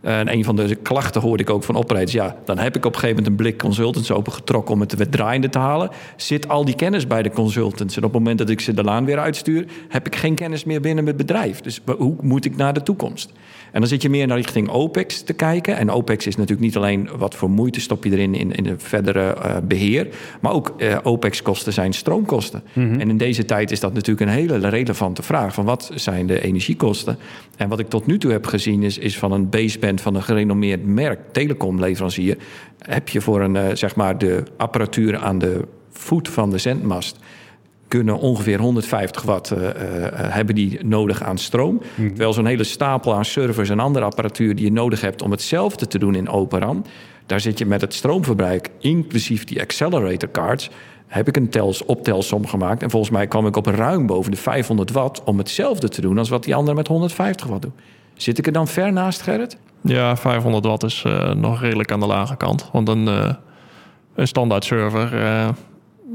[0.00, 2.12] En een van de klachten hoorde ik ook van operators.
[2.12, 5.08] Ja, dan heb ik op een gegeven moment een blik consultants opengetrokken om het weer
[5.08, 5.90] draaiende te halen.
[6.16, 7.96] Zit al die kennis bij de consultants?
[7.96, 10.64] En op het moment dat ik ze de laan weer uitstuur, heb ik geen kennis
[10.64, 11.60] meer binnen het bedrijf.
[11.60, 13.32] Dus hoe moet ik naar de toekomst?
[13.72, 15.76] En dan zit je meer naar richting OPEX te kijken.
[15.76, 18.74] En OPEX is natuurlijk niet alleen wat voor moeite stop je erin in, in de
[18.78, 20.08] verdere uh, beheer.
[20.40, 22.62] Maar ook uh, OPEX-kosten zijn stroomkosten.
[22.72, 23.00] Mm -hmm.
[23.00, 25.54] En in deze tijd is dat natuurlijk een hele relevante vraag.
[25.54, 27.18] Van wat zijn de energiekosten?
[27.56, 29.50] En wat ik tot nu toe heb gezien is, is van een
[29.96, 32.36] van een gerenommeerd merk, telecomleverancier.
[32.78, 37.18] Heb je voor een, uh, zeg maar de apparatuur aan de voet van de zendmast
[37.88, 39.70] kunnen ongeveer 150 watt uh, uh,
[40.12, 41.80] hebben die nodig aan stroom.
[41.94, 42.08] Mm.
[42.08, 45.86] Terwijl zo'n hele stapel aan servers en andere apparatuur die je nodig hebt om hetzelfde
[45.86, 46.86] te doen in Operan,
[47.26, 50.70] daar zit je met het stroomverbruik, inclusief die accelerator cards,
[51.06, 52.82] heb ik een tels, optelsom gemaakt.
[52.82, 56.18] En volgens mij kwam ik op ruim boven de 500 watt om hetzelfde te doen
[56.18, 57.72] als wat die andere met 150 watt doen.
[58.18, 59.58] Zit ik er dan ver naast, Gerrit?
[59.80, 62.68] Ja, 500 watt is uh, nog redelijk aan de lage kant.
[62.72, 63.06] Want een,
[64.14, 65.10] een standaard server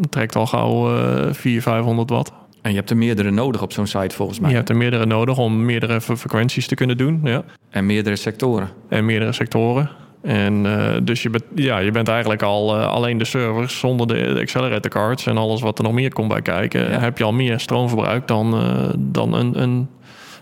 [0.09, 2.31] trekt al gauw uh, 400, 500 watt.
[2.61, 4.49] En je hebt er meerdere nodig op zo'n site volgens mij.
[4.49, 7.19] Je hebt er meerdere nodig om meerdere frequenties te kunnen doen.
[7.23, 7.43] Ja.
[7.69, 8.69] En meerdere sectoren.
[8.89, 9.89] En meerdere sectoren.
[10.21, 10.63] En
[11.03, 15.25] dus je, bent, ja, je bent eigenlijk al alleen de servers zonder de accelerator cards
[15.25, 16.99] en alles wat er nog meer komt bij kijken, ja.
[16.99, 18.55] heb je al meer stroomverbruik dan,
[18.97, 19.87] dan een, een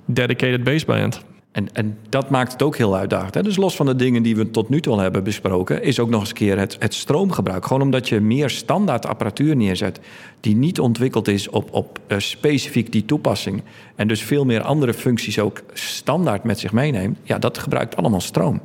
[0.05, 1.21] dedicated baseband.
[1.51, 3.33] En, en dat maakt het ook heel uitdagend.
[3.33, 3.43] Hè?
[3.43, 6.09] Dus los van de dingen die we tot nu toe al hebben besproken, is ook
[6.09, 7.65] nog eens een keer het, het stroomgebruik.
[7.65, 9.99] Gewoon omdat je meer standaard apparatuur neerzet,
[10.39, 13.63] die niet ontwikkeld is op, op uh, specifiek die toepassing.
[13.95, 17.17] En dus veel meer andere functies ook standaard met zich meeneemt.
[17.23, 18.61] Ja, dat gebruikt allemaal stroom.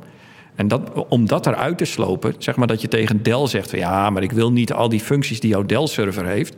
[0.55, 4.09] En dat, om dat eruit te slopen, zeg maar dat je tegen Dell zegt: ja,
[4.09, 6.55] maar ik wil niet al die functies die jouw Dell-server heeft.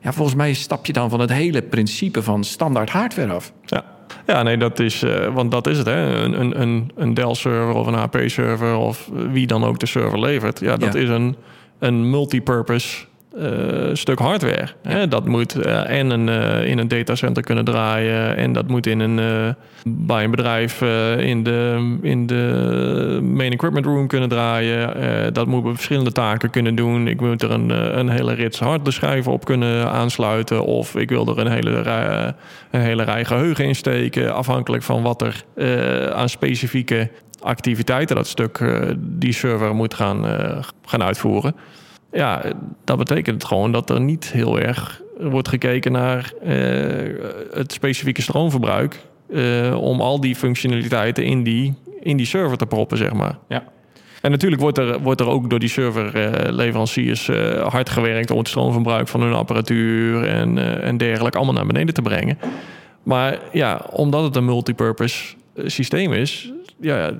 [0.00, 3.52] Ja, volgens mij stap je dan van het hele principe van standaard hardware af.
[3.64, 3.91] Ja.
[4.26, 6.22] Ja, nee, dat is, uh, want dat is het, hè?
[6.22, 10.60] Een, een, een Dell-server of een HP-server of wie dan ook de server levert.
[10.60, 11.00] Ja, dat ja.
[11.00, 11.36] is een,
[11.78, 13.04] een multipurpose
[13.38, 14.68] uh, stuk hardware.
[14.82, 15.08] Hè?
[15.08, 19.00] Dat moet uh, en een, uh, in een datacenter kunnen draaien en dat moet in
[19.00, 20.80] een, bij een bedrijf
[21.18, 25.32] in, de, in de main equipment room kunnen draaien.
[25.34, 27.08] dat moet verschillende taken kunnen doen.
[27.08, 31.38] Ik moet er een, een hele rits harddisschijven op kunnen aansluiten of ik wil er
[31.38, 32.34] een hele rij,
[32.70, 35.44] een hele rij geheugen in steken, afhankelijk van wat er
[36.14, 38.60] aan specifieke activiteiten dat stuk
[38.98, 40.24] die server moet gaan,
[40.84, 41.54] gaan uitvoeren
[42.12, 42.42] ja,
[42.84, 46.50] dat betekent gewoon dat er niet heel erg wordt gekeken naar uh,
[47.52, 49.00] het specifieke stroomverbruik.
[49.28, 53.38] Uh, om al die functionaliteiten in die, in die server te proppen, zeg maar.
[53.48, 53.64] Ja.
[54.20, 58.48] En natuurlijk wordt er, wordt er ook door die serverleveranciers uh, hard gewerkt om het
[58.48, 62.38] stroomverbruik van hun apparatuur en, en dergelijke allemaal naar beneden te brengen.
[63.02, 67.12] Maar ja, omdat het een multipurpose systeem is, ja,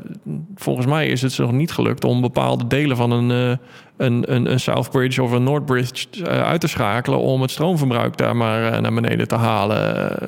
[0.54, 3.56] volgens mij is het nog niet gelukt om bepaalde delen van een, uh,
[3.96, 8.72] een, een, Southbridge of een Northbridge uh, uit te schakelen om het stroomverbruik daar maar
[8.72, 10.18] uh, naar beneden te halen.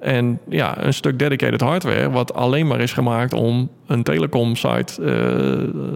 [0.00, 5.02] En ja, een stuk dedicated hardware, wat alleen maar is gemaakt om een telecom-site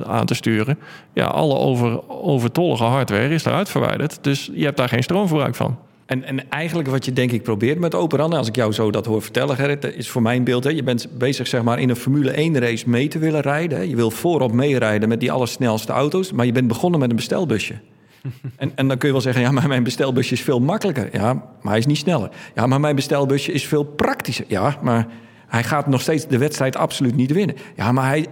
[0.06, 0.78] aan te sturen.
[1.12, 4.18] Ja, alle over, overtollige hardware is eruit verwijderd.
[4.24, 5.78] Dus je hebt daar geen stroomverbruik van.
[6.06, 8.90] En, en eigenlijk wat je denk ik probeert met Open RAN, als ik jou zo
[8.90, 10.64] dat hoor vertellen, Gerrit, is voor mijn beeld.
[10.64, 13.78] Hè, je bent bezig zeg maar, in een Formule 1 race mee te willen rijden.
[13.78, 13.84] Hè.
[13.84, 17.74] Je wil voorop meerijden met die allersnelste auto's, maar je bent begonnen met een bestelbusje.
[18.56, 21.08] en, en dan kun je wel zeggen, ja, maar mijn bestelbusje is veel makkelijker.
[21.12, 22.30] Ja, maar hij is niet sneller.
[22.54, 24.44] Ja, maar mijn bestelbusje is veel praktischer.
[24.48, 25.06] Ja, maar
[25.46, 27.56] hij gaat nog steeds de wedstrijd absoluut niet winnen.
[27.76, 28.26] Ja, maar hij,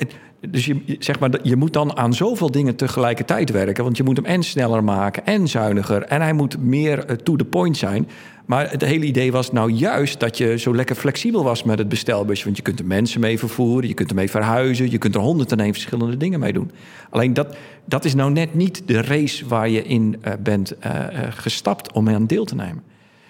[0.48, 3.84] Dus je, zeg maar, je moet dan aan zoveel dingen tegelijkertijd werken.
[3.84, 6.02] Want je moet hem en sneller maken en zuiniger.
[6.02, 8.08] En hij moet meer eh, to the point zijn.
[8.46, 11.88] Maar het hele idee was nou juist dat je zo lekker flexibel was met het
[11.88, 12.44] bestelbusje.
[12.44, 15.52] Want je kunt er mensen mee vervoeren, je kunt ermee verhuizen, je kunt er honderd
[15.52, 16.70] en verschillende dingen mee doen.
[17.10, 20.90] Alleen dat, dat is nou net niet de race waar je in uh, bent uh,
[21.30, 22.82] gestapt om aan deel te nemen.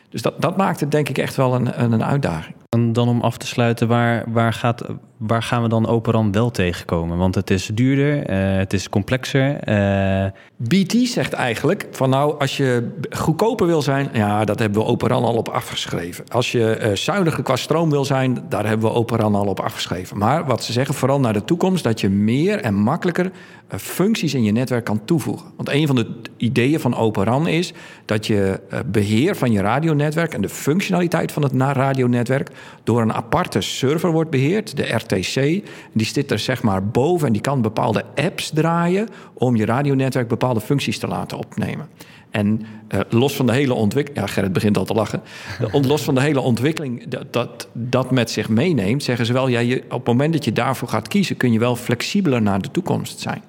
[0.08, 2.54] Dus dat, dat maakt het denk ik echt wel een, een uitdaging.
[2.74, 4.84] En dan om af te sluiten, waar, waar, gaat,
[5.16, 7.18] waar gaan we dan Operan wel tegenkomen?
[7.18, 9.68] Want het is duurder, uh, het is complexer.
[9.68, 10.30] Uh...
[10.56, 15.24] BT zegt eigenlijk van nou, als je goedkoper wil zijn, ja, dat hebben we Operan
[15.24, 16.24] al op afgeschreven.
[16.28, 20.18] Als je uh, zuiniger qua stroom wil zijn, daar hebben we Operan al op afgeschreven.
[20.18, 23.30] Maar wat ze zeggen, vooral naar de toekomst, dat je meer en makkelijker
[23.68, 25.46] functies in je netwerk kan toevoegen.
[25.56, 26.06] Want een van de
[26.36, 27.72] ideeën van Operan is
[28.04, 32.50] dat je beheer van je radionetwerk en de functionaliteit van het radionetwerk
[32.82, 35.64] door een aparte server wordt beheerd, de RTC.
[35.92, 40.28] Die zit er zeg maar boven en die kan bepaalde apps draaien om je radionetwerk
[40.28, 41.88] bepaalde functies te laten opnemen.
[42.30, 44.26] En uh, los van de hele ontwikkeling.
[44.26, 45.22] Ja, Gerrit begint al te lachen.
[45.82, 49.60] los van de hele ontwikkeling dat, dat, dat met zich meeneemt, zeggen ze wel: ja,
[49.60, 52.70] je, op het moment dat je daarvoor gaat kiezen, kun je wel flexibeler naar de
[52.70, 53.42] toekomst zijn.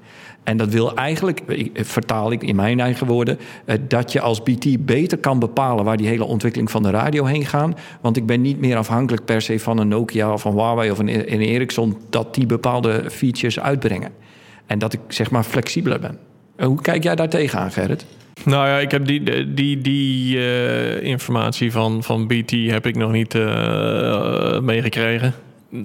[0.45, 1.41] En dat wil eigenlijk,
[1.73, 5.97] vertaal ik in mijn eigen woorden, eh, dat je als BT beter kan bepalen waar
[5.97, 7.79] die hele ontwikkeling van de radio heen gaat.
[8.01, 10.99] Want ik ben niet meer afhankelijk per se van een Nokia of een Huawei of
[10.99, 14.11] een Ericsson dat die bepaalde features uitbrengen.
[14.65, 16.17] En dat ik zeg maar flexibeler ben.
[16.57, 18.05] Hoe kijk jij daar tegenaan, Gerrit?
[18.43, 23.33] Nou ja, ik heb die, die, die informatie van, van BT heb ik nog niet
[24.61, 25.33] meegekregen.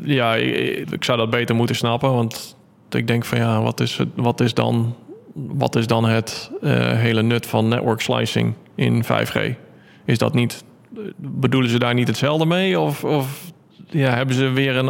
[0.04, 2.56] Ja, ik, ik, zou dat beter moeten snappen, want
[2.94, 4.94] ik denk van ja, wat is, het, wat is, dan,
[5.34, 9.40] wat is dan het uh, hele nut van network slicing in 5G?
[10.04, 10.64] Is dat niet,
[11.16, 12.80] bedoelen ze daar niet hetzelfde mee?
[12.80, 13.52] Of, of
[13.86, 14.88] ja, hebben ze weer een,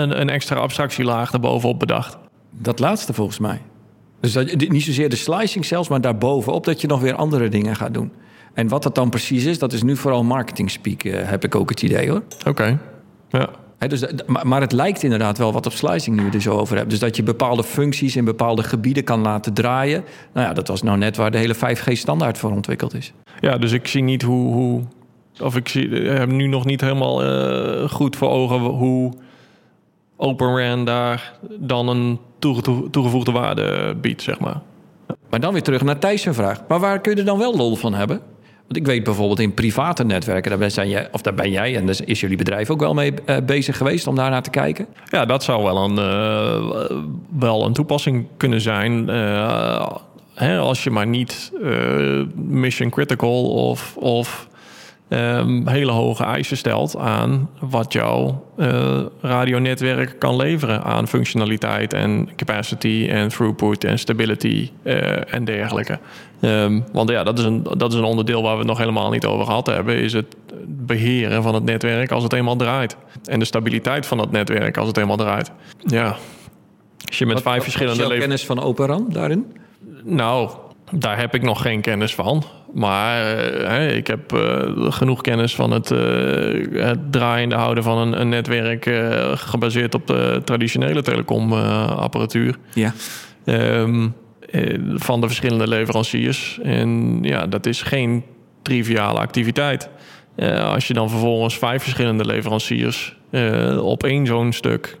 [0.00, 2.18] een, een extra abstractielaag erbovenop bedacht?
[2.50, 3.60] Dat laatste volgens mij.
[4.20, 7.76] Dus dat, niet zozeer de slicing zelfs, maar daarbovenop dat je nog weer andere dingen
[7.76, 8.12] gaat doen.
[8.54, 11.54] En wat dat dan precies is, dat is nu vooral marketing speak, uh, heb ik
[11.54, 12.22] ook het idee hoor.
[12.46, 12.78] Oké,
[13.28, 13.48] ja
[13.88, 14.04] dus,
[14.42, 16.88] maar het lijkt inderdaad wel wat op slicing nu we er zo over hebben.
[16.88, 20.04] Dus dat je bepaalde functies in bepaalde gebieden kan laten draaien.
[20.32, 23.12] Nou ja, dat was nou net waar de hele 5G-standaard voor ontwikkeld is.
[23.40, 24.52] Ja, dus ik zie niet hoe.
[24.52, 24.82] hoe
[25.40, 29.12] of ik zie, heb nu nog niet helemaal uh, goed voor ogen hoe
[30.16, 32.18] Open RAN daar dan een
[32.90, 34.60] toegevoegde waarde biedt, zeg maar.
[35.30, 36.60] Maar dan weer terug naar Thijs' vraag.
[36.68, 38.20] Maar waar kun je er dan wel lol van hebben?
[38.72, 41.86] Want ik weet bijvoorbeeld in private netwerken, daar ben, jij, of daar ben jij en
[41.86, 44.86] dus is jullie bedrijf ook wel mee uh, bezig geweest om daar naar te kijken?
[45.04, 46.98] Ja, dat zou wel een, uh,
[47.38, 49.08] wel een toepassing kunnen zijn.
[49.08, 49.96] Uh,
[50.34, 51.52] hè, als je maar niet
[52.34, 54.48] mission critical of, of
[55.12, 62.28] um, hele hoge eisen stelt aan wat jouw uh, radionetwerk kan leveren aan functionaliteit en
[62.36, 65.98] capacity en throughput en stability uh, en dergelijke.
[66.40, 69.10] Um, want ja, dat is, een, dat is een onderdeel waar we het nog helemaal
[69.10, 70.36] niet over gehad hebben, is het
[70.66, 72.96] beheren van het netwerk als het eenmaal draait.
[73.24, 75.52] En de stabiliteit van het netwerk als het eenmaal draait.
[75.86, 76.16] Ja.
[77.06, 78.02] Als je met wat, vijf verschillende...
[78.02, 79.56] Heb je kennis van Operan daarin?
[80.04, 80.50] Nou,
[80.94, 82.44] daar heb ik nog geen kennis van.
[82.74, 88.20] Maar uh, ik heb uh, genoeg kennis van het, uh, het draaiende houden van een,
[88.20, 88.90] een netwerk
[89.34, 92.56] gebaseerd op de traditionele telecomapparatuur.
[92.74, 92.92] ja.
[93.44, 94.14] Um,
[94.94, 96.58] van de verschillende leveranciers.
[96.62, 98.24] En ja, dat is geen
[98.62, 99.88] triviale activiteit.
[100.62, 103.16] als je dan vervolgens vijf verschillende leveranciers
[103.80, 104.98] op één zo'n stuk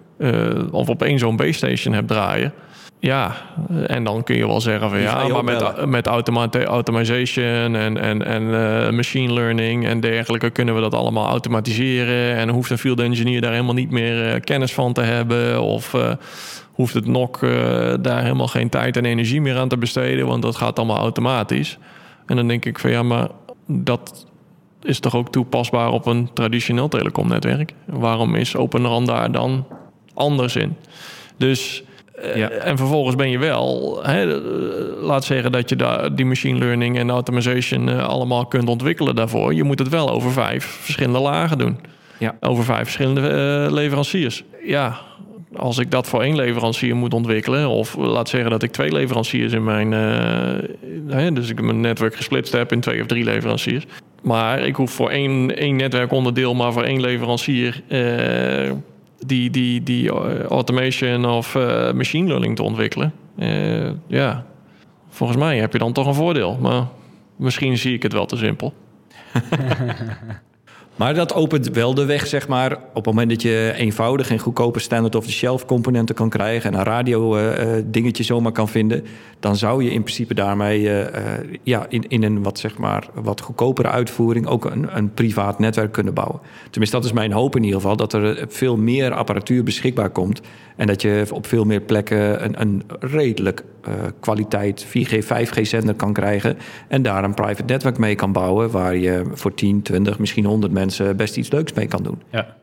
[0.70, 2.52] of op één zo'n base station hebt draaien
[3.02, 3.36] ja,
[3.86, 8.42] en dan kun je wel zeggen van ja, maar met, met automation en, en, en
[8.42, 12.36] uh, machine learning en dergelijke kunnen we dat allemaal automatiseren.
[12.36, 15.62] En hoeft een field engineer daar helemaal niet meer uh, kennis van te hebben.
[15.62, 16.12] Of uh,
[16.72, 17.40] hoeft het NOC
[18.00, 21.78] daar helemaal geen tijd en energie meer aan te besteden, want dat gaat allemaal automatisch.
[22.26, 23.28] En dan denk ik van ja, maar
[23.66, 24.26] dat
[24.82, 27.74] is toch ook toepasbaar op een traditioneel telecomnetwerk?
[27.84, 29.66] Waarom is Open RAN daar dan
[30.14, 30.76] anders in?
[31.36, 31.91] Dus eh,
[32.34, 32.48] ja.
[32.48, 36.98] En vervolgens ben je wel, hè, eh, laat zeggen dat je daar die machine learning
[36.98, 39.54] en automation uh, allemaal kunt ontwikkelen daarvoor.
[39.54, 41.78] Je moet het wel over vijf verschillende lagen doen.
[42.18, 42.36] Ja.
[42.40, 44.44] Over vijf verschillende uh, leveranciers.
[44.64, 44.98] Ja,
[45.56, 49.52] als ik dat voor één leverancier moet ontwikkelen, of laat zeggen dat ik twee leveranciers
[49.52, 49.92] in mijn.
[51.08, 53.84] Hè, dus ik mijn netwerk gesplitst heb in twee of drie leveranciers.
[54.22, 57.82] Maar ik hoef voor één, één netwerkonderdeel maar voor één leverancier
[59.26, 63.12] die, die, die eh, automation of uh, machine learning te ontwikkelen.
[63.36, 64.44] Uh, ja,
[65.08, 66.58] volgens mij heb je dan toch een voordeel.
[66.60, 66.86] Maar
[67.36, 68.74] misschien zie ik het wel te simpel.
[70.96, 72.72] Maar dat opent wel de weg, zeg maar.
[72.72, 76.72] Op het moment dat je eenvoudig en goedkope standard-off-the-shelf componenten kan krijgen...
[76.72, 79.04] en een radio eh, eh, dingetje zomaar kan vinden...
[79.40, 83.40] dan zou je in principe daarmee eh, ja, in, in een wat, zeg maar, wat
[83.40, 84.46] goedkopere uitvoering...
[84.46, 86.40] ook een, een privaat netwerk kunnen bouwen.
[86.70, 87.96] Tenminste, dat is mijn hoop in ieder geval...
[87.96, 90.40] dat er veel meer apparatuur beschikbaar komt...
[90.76, 96.12] en dat je op veel meer plekken een, een redelijk eh, kwaliteit 4G, 5G-zender kan
[96.12, 96.58] krijgen...
[96.88, 98.70] en daar een private netwerk mee kan bouwen...
[98.70, 102.22] waar je voor 10, 20, misschien 100 mensen best iets leuks mee kan doen.
[102.30, 102.56] Ja.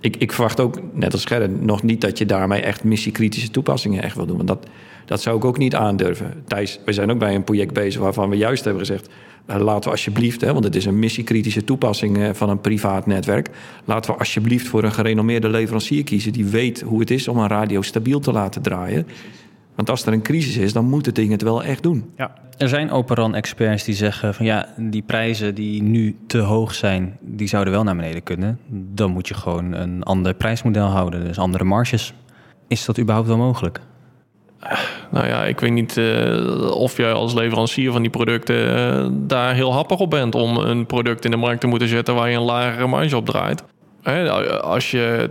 [0.00, 4.02] Ik, ik verwacht ook, net als Gerrit, nog niet dat je daarmee echt missiekritische toepassingen
[4.02, 4.36] echt wil doen.
[4.36, 4.66] Want dat,
[5.04, 6.42] dat zou ik ook niet aandurven.
[6.46, 9.08] Thijs, we zijn ook bij een project bezig waarvan we juist hebben gezegd...
[9.46, 13.06] eh, laten we alsjeblieft, hè, want het is een missiekritische toepassing eh, van een privaat
[13.06, 13.50] netwerk...
[13.84, 16.32] laten we alsjeblieft voor een gerenommeerde leverancier kiezen...
[16.32, 19.06] die weet hoe het is om een radio stabiel te laten draaien.
[19.74, 22.10] Want als er een crisis is, dan moet het ding het wel echt doen.
[22.16, 22.34] Ja.
[22.56, 27.48] Er zijn Operan-experts die zeggen van ja, die prijzen die nu te hoog zijn, die
[27.48, 28.58] zouden wel naar beneden kunnen.
[28.68, 32.14] Dan moet je gewoon een ander prijsmodel houden, dus andere marges.
[32.68, 33.80] Is dat überhaupt wel mogelijk?
[35.10, 39.54] Nou ja, ik weet niet eh, of jij als leverancier van die producten eh, daar
[39.54, 42.36] heel happig op bent om een product in de markt te moeten zetten waar je
[42.36, 43.62] een lagere marge op draait.
[44.02, 45.30] Hè, als je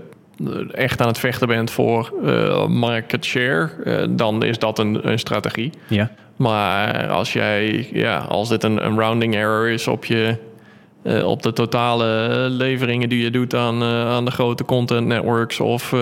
[0.72, 3.70] echt aan het vechten bent voor eh, market share,
[4.10, 5.72] dan is dat een, een strategie.
[5.88, 6.12] Ja.
[6.36, 10.36] Maar als jij, ja, als dit een, een rounding error is op je.
[11.06, 15.60] Eh, op de totale leveringen die je doet aan, eh, aan de grote content networks
[15.60, 16.00] of eh,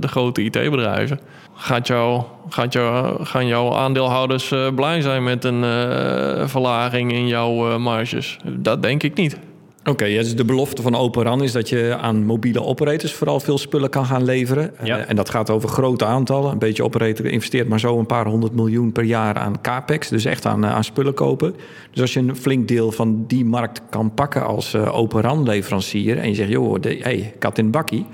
[0.00, 1.20] de grote IT-bedrijven.
[1.54, 7.26] Gaat jou, gaat jou, gaan jouw aandeelhouders eh, blij zijn met een eh, verlaging in
[7.26, 8.38] jouw eh, marges?
[8.44, 9.38] Dat denk ik niet.
[9.84, 13.90] Oké, dus de belofte van Operan is dat je aan mobiele operators vooral veel spullen
[13.90, 14.74] kan gaan leveren.
[14.82, 14.98] Ja.
[14.98, 16.52] Eh, en dat gaat over grote aantallen.
[16.52, 20.08] Een beetje operator investeert maar zo een paar honderd miljoen per jaar aan capex.
[20.08, 21.54] Dus echt aan, eh, aan spullen kopen.
[21.90, 26.18] Dus als je een flink deel van die markt kan pakken als eh Operan leverancier.
[26.18, 28.06] En je zegt, joh, de, hey, kat in bakkie.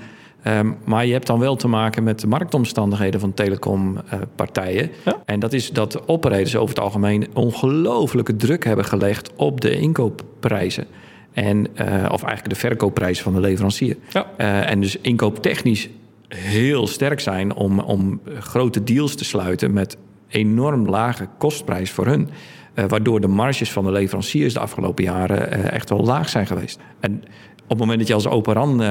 [0.43, 4.91] Ehm, maar je hebt dan wel te maken met de marktomstandigheden van telecompartijen.
[5.05, 5.21] Ja.
[5.25, 10.87] En dat is dat operators over het algemeen ongelooflijke druk hebben gelegd op de inkoopprijzen.
[11.33, 13.97] En, eh, of eigenlijk de verkoopprijs van de leverancier.
[14.09, 14.31] Ja.
[14.37, 15.89] Eh, en dus inkooptechnisch
[16.27, 22.29] heel sterk zijn om, om grote deals te sluiten met enorm lage kostprijs voor hun.
[22.73, 26.79] Eh, waardoor de marges van de leveranciers de afgelopen jaren echt wel laag zijn geweest.
[26.99, 27.23] En
[27.63, 28.81] op het moment dat je als Operan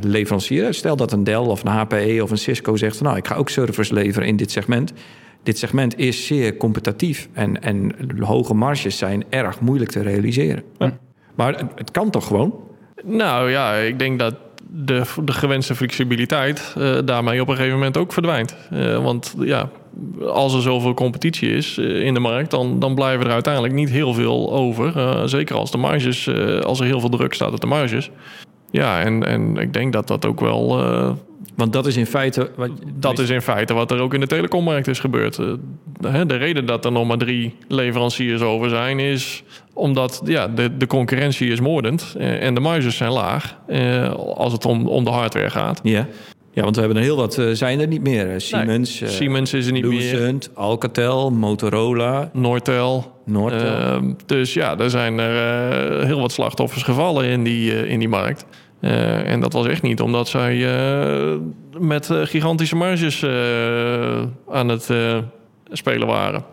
[0.00, 3.26] leverancier, stel dat een Dell of een HPE of een Cisco zegt: van, Nou, ik
[3.26, 4.92] ga ook servers leveren in dit segment.
[5.42, 10.62] Dit segment is zeer competitief en, en hoge marges zijn erg moeilijk te realiseren.
[11.34, 12.54] Maar het, kan toch gewoon?
[13.04, 14.34] Nou ja, ik denk dat
[14.68, 18.56] de, de gewenste flexibiliteit eh, daarmee op een gegeven moment ook verdwijnt.
[18.70, 19.68] Eh, want ja,
[20.26, 23.90] als er zoveel competitie is eh, in de markt, dan, dan blijven er uiteindelijk niet
[23.90, 24.92] heel veel over.
[25.28, 26.28] Zeker als de marges,
[26.62, 28.10] als er heel veel druk staat op de marges.
[28.70, 30.80] Ja, en, en ik denk dat dat ook wel.
[31.56, 32.50] Want dat is in feite.
[32.56, 35.38] Wat, dat is in feite wat er ook in de telecommarkt is gebeurd.
[35.38, 35.46] Eh,
[36.00, 40.76] hè, De reden dat er nog maar drie leveranciers over zijn, is omdat ja, de,
[40.76, 45.04] de concurrentie is moordend eh, en de marges zijn laag eh, als het om, om
[45.04, 45.80] de hardware gaat.
[45.82, 46.06] Ja.
[46.52, 48.40] ja, want we hebben er heel wat, zijn er niet meer.
[48.40, 53.20] Siemens, Siemens is er niet meer, Lucent, Alcatel, Motorola, Nortel.
[53.24, 53.76] Nortel.
[53.76, 58.46] Eh, dus ja, er zijn er heel wat slachtoffers gevallen in die, in die markt.
[58.82, 61.38] Eh, en dat was echt niet omdat zij eh,
[61.78, 63.24] met eh, gigantische marges
[64.48, 64.90] aan het
[65.72, 66.44] spelen waren.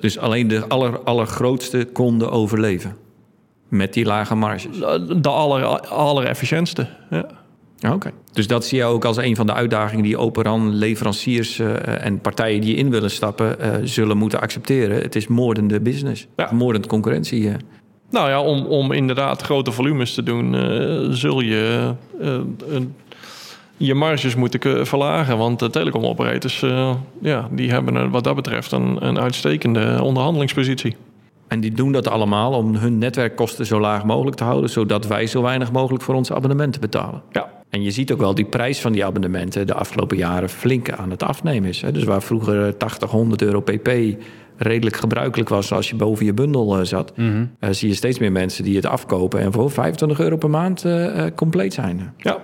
[0.00, 2.96] dus alleen de aller, allergrootste konden overleven.
[3.68, 4.78] Met die lage marges.
[5.20, 6.86] De aller, allerefficiëntste.
[7.10, 7.26] Ja.
[7.92, 8.10] Oké.
[8.32, 12.60] Dus dat zie je ook als een van de uitdagingen die Operan, leveranciers en partijen
[12.60, 13.56] die in willen stappen,
[13.88, 15.02] zullen moeten accepteren.
[15.02, 16.26] Het is moordende business.
[16.36, 16.48] Ja.
[16.52, 17.48] Moordend concurrentie.
[17.48, 17.54] eh.
[18.12, 22.40] Nou ja, om, om inderdaad grote volumes te doen, eh, zul je eh,
[23.76, 25.38] je marges moeten verlagen.
[25.38, 30.96] Want de telecomoperators, eh ja, die hebben wat dat betreft een, een uitstekende onderhandelingspositie.
[31.48, 35.26] En die doen dat allemaal om hun netwerkkosten zo laag mogelijk te houden, zodat wij
[35.26, 37.22] zo weinig mogelijk voor onze abonnementen betalen.
[37.30, 40.90] Ja, En je ziet ook wel die prijs van die abonnementen de afgelopen jaren flink
[40.90, 41.84] aan het afnemen is.
[41.92, 43.90] Dus waar vroeger 80, 100 euro pp
[44.56, 47.12] redelijk gebruikelijk was als je boven je bundel eh, zat,
[47.58, 50.84] eh, zie je steeds meer mensen die het afkopen en voor 25 euro per maand
[50.84, 52.14] eh, compleet zijn.
[52.16, 52.38] ja.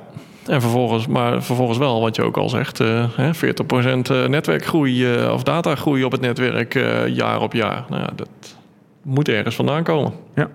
[0.47, 5.43] En vervolgens, maar vervolgens wel, wat je ook al zegt, eh, hè, 40% netwerkgroei of
[5.43, 6.75] datagroei op het netwerk
[7.07, 7.85] jaar op jaar.
[7.89, 8.29] Nou ja, dat
[9.03, 10.13] moet ergens vandaan komen.
[10.35, 10.51] Ja,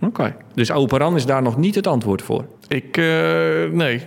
[0.00, 0.36] oké.
[0.54, 2.44] Dus Operan is daar nog niet het antwoord voor.
[2.68, 2.96] Ik,
[3.72, 4.02] nee,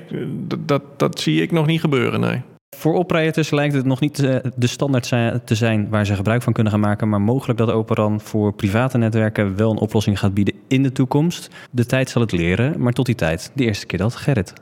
[0.66, 2.42] dat, dat zie ik nog niet gebeuren, nee.
[2.78, 5.08] Voor oprijders lijkt het nog niet eh, de standaard
[5.46, 8.98] te zijn waar ze gebruik van kunnen gaan maken, maar mogelijk dat Operan voor private
[8.98, 11.50] netwerken wel een oplossing gaat bieden in de toekomst.
[11.72, 14.54] De tijd zal het leren, maar tot die tijd, de eerste keer dat, Gerrit.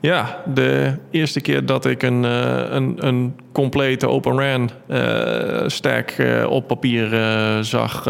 [0.00, 6.14] Ja, de eerste keer dat ik een, eh, een, een complete Open RAN eh, stack
[6.48, 7.08] op papier
[7.64, 8.08] zag,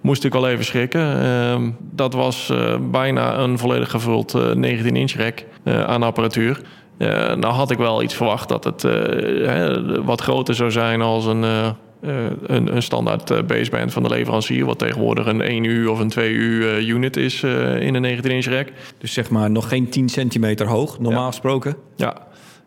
[0.00, 1.22] moest ik wel even schrikken.
[1.22, 2.52] Ehm, dat was
[2.90, 6.60] bijna een volledig gevuld 19-inch rack aan apparatuur.
[6.98, 8.92] Eh, nou had ik wel iets verwacht dat het eh,
[9.46, 11.68] hè, wat groter zou zijn als een, eh,
[12.46, 14.64] een, een standaard baseband van de leverancier.
[14.64, 18.68] Wat tegenwoordig een 1 uur of een 2 uur unit is in een 19-inch rack.
[18.98, 21.26] Dus zeg maar nog geen 10 centimeter hoog, normaal Ja.
[21.26, 21.76] gesproken.
[21.96, 22.16] Ja.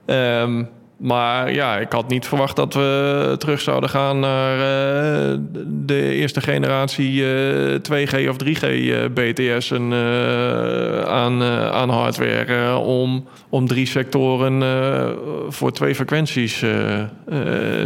[0.05, 0.63] Ehm,
[1.01, 6.41] maar ja, ik had niet verwacht dat we terug zouden gaan naar eh, de eerste
[6.41, 12.45] generatie eh, 2G of 3G eh, BTS'en eh, aan, eh, aan hardware.
[12.45, 15.09] eh, om, om drie sectoren eh,
[15.49, 17.07] voor twee frequenties eh, eh,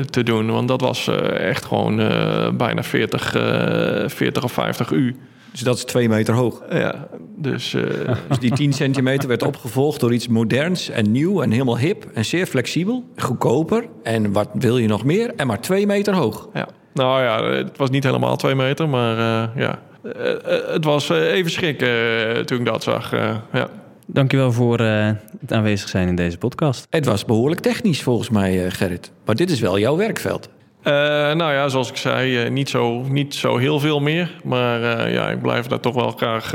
[0.09, 0.51] te doen.
[0.51, 5.15] Want dat was eh, echt gewoon eh, bijna 40, eh, 40 of 50 U.
[5.55, 6.61] Dus dat is 2 meter hoog.
[6.69, 7.81] Ja, dus eh,
[8.29, 12.25] Dus die 10 centimeter werd opgevolgd door iets moderns en nieuw en helemaal hip en
[12.25, 13.03] zeer flexibel.
[13.17, 15.33] Goedkoper en wat wil je nog meer?
[15.35, 16.49] En maar 2 meter hoog.
[16.53, 19.79] Ja, nou ja, het was niet helemaal twee meter, maar eh, ja.
[20.03, 23.13] Eh, het was even schrikken toen ik dat zag.
[23.13, 23.69] eh, ja.
[24.07, 25.09] Dankjewel voor eh,
[25.41, 26.87] het aanwezig zijn in deze podcast.
[26.89, 29.11] Het was behoorlijk technisch volgens mij, eh, Gerrit.
[29.25, 30.49] Maar dit is wel jouw werkveld.
[30.85, 30.93] Eh,
[31.35, 34.31] nou ja, zoals ik zei, eh, niet, zo, niet zo heel veel meer.
[34.43, 36.53] Maar eh, ja, ik blijf daar toch wel graag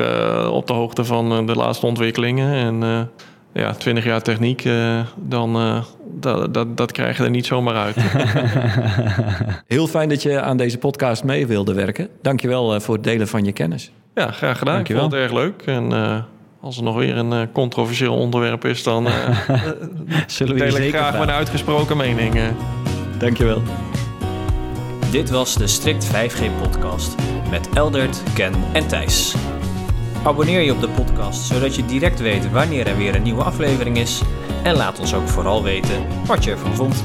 [0.51, 2.55] op de hoogte van de laatste ontwikkelingen.
[2.55, 3.09] En
[3.53, 4.69] ja, 20 jaar techniek,
[5.17, 5.83] dan
[6.21, 7.97] dat, dat, dat krijg je er niet zomaar uit.
[9.67, 12.09] Heel fijn dat je aan deze podcast mee wilde werken.
[12.23, 13.93] Dankjewel eh, voor het delen van je kennis.
[14.15, 14.75] ja, graag gedaan.
[14.75, 15.05] Dankjewel.
[15.05, 15.63] Ik vond het erg leuk.
[15.67, 15.93] En
[16.61, 19.07] als er nog weer een controversieel onderwerp is, dan
[20.27, 22.41] Zullen we deel ik graag mijn uitgesproken mening.
[23.19, 23.63] Dankjewel.
[25.11, 27.15] Dit was de Strict 5G podcast
[27.51, 29.35] met Eldert, Ken en Thijs.
[30.25, 33.99] Abonneer je op de podcast zodat je direct weet wanneer er weer een nieuwe aflevering
[33.99, 34.23] is.
[34.63, 37.05] En laat ons ook vooral weten wat je ervan vond.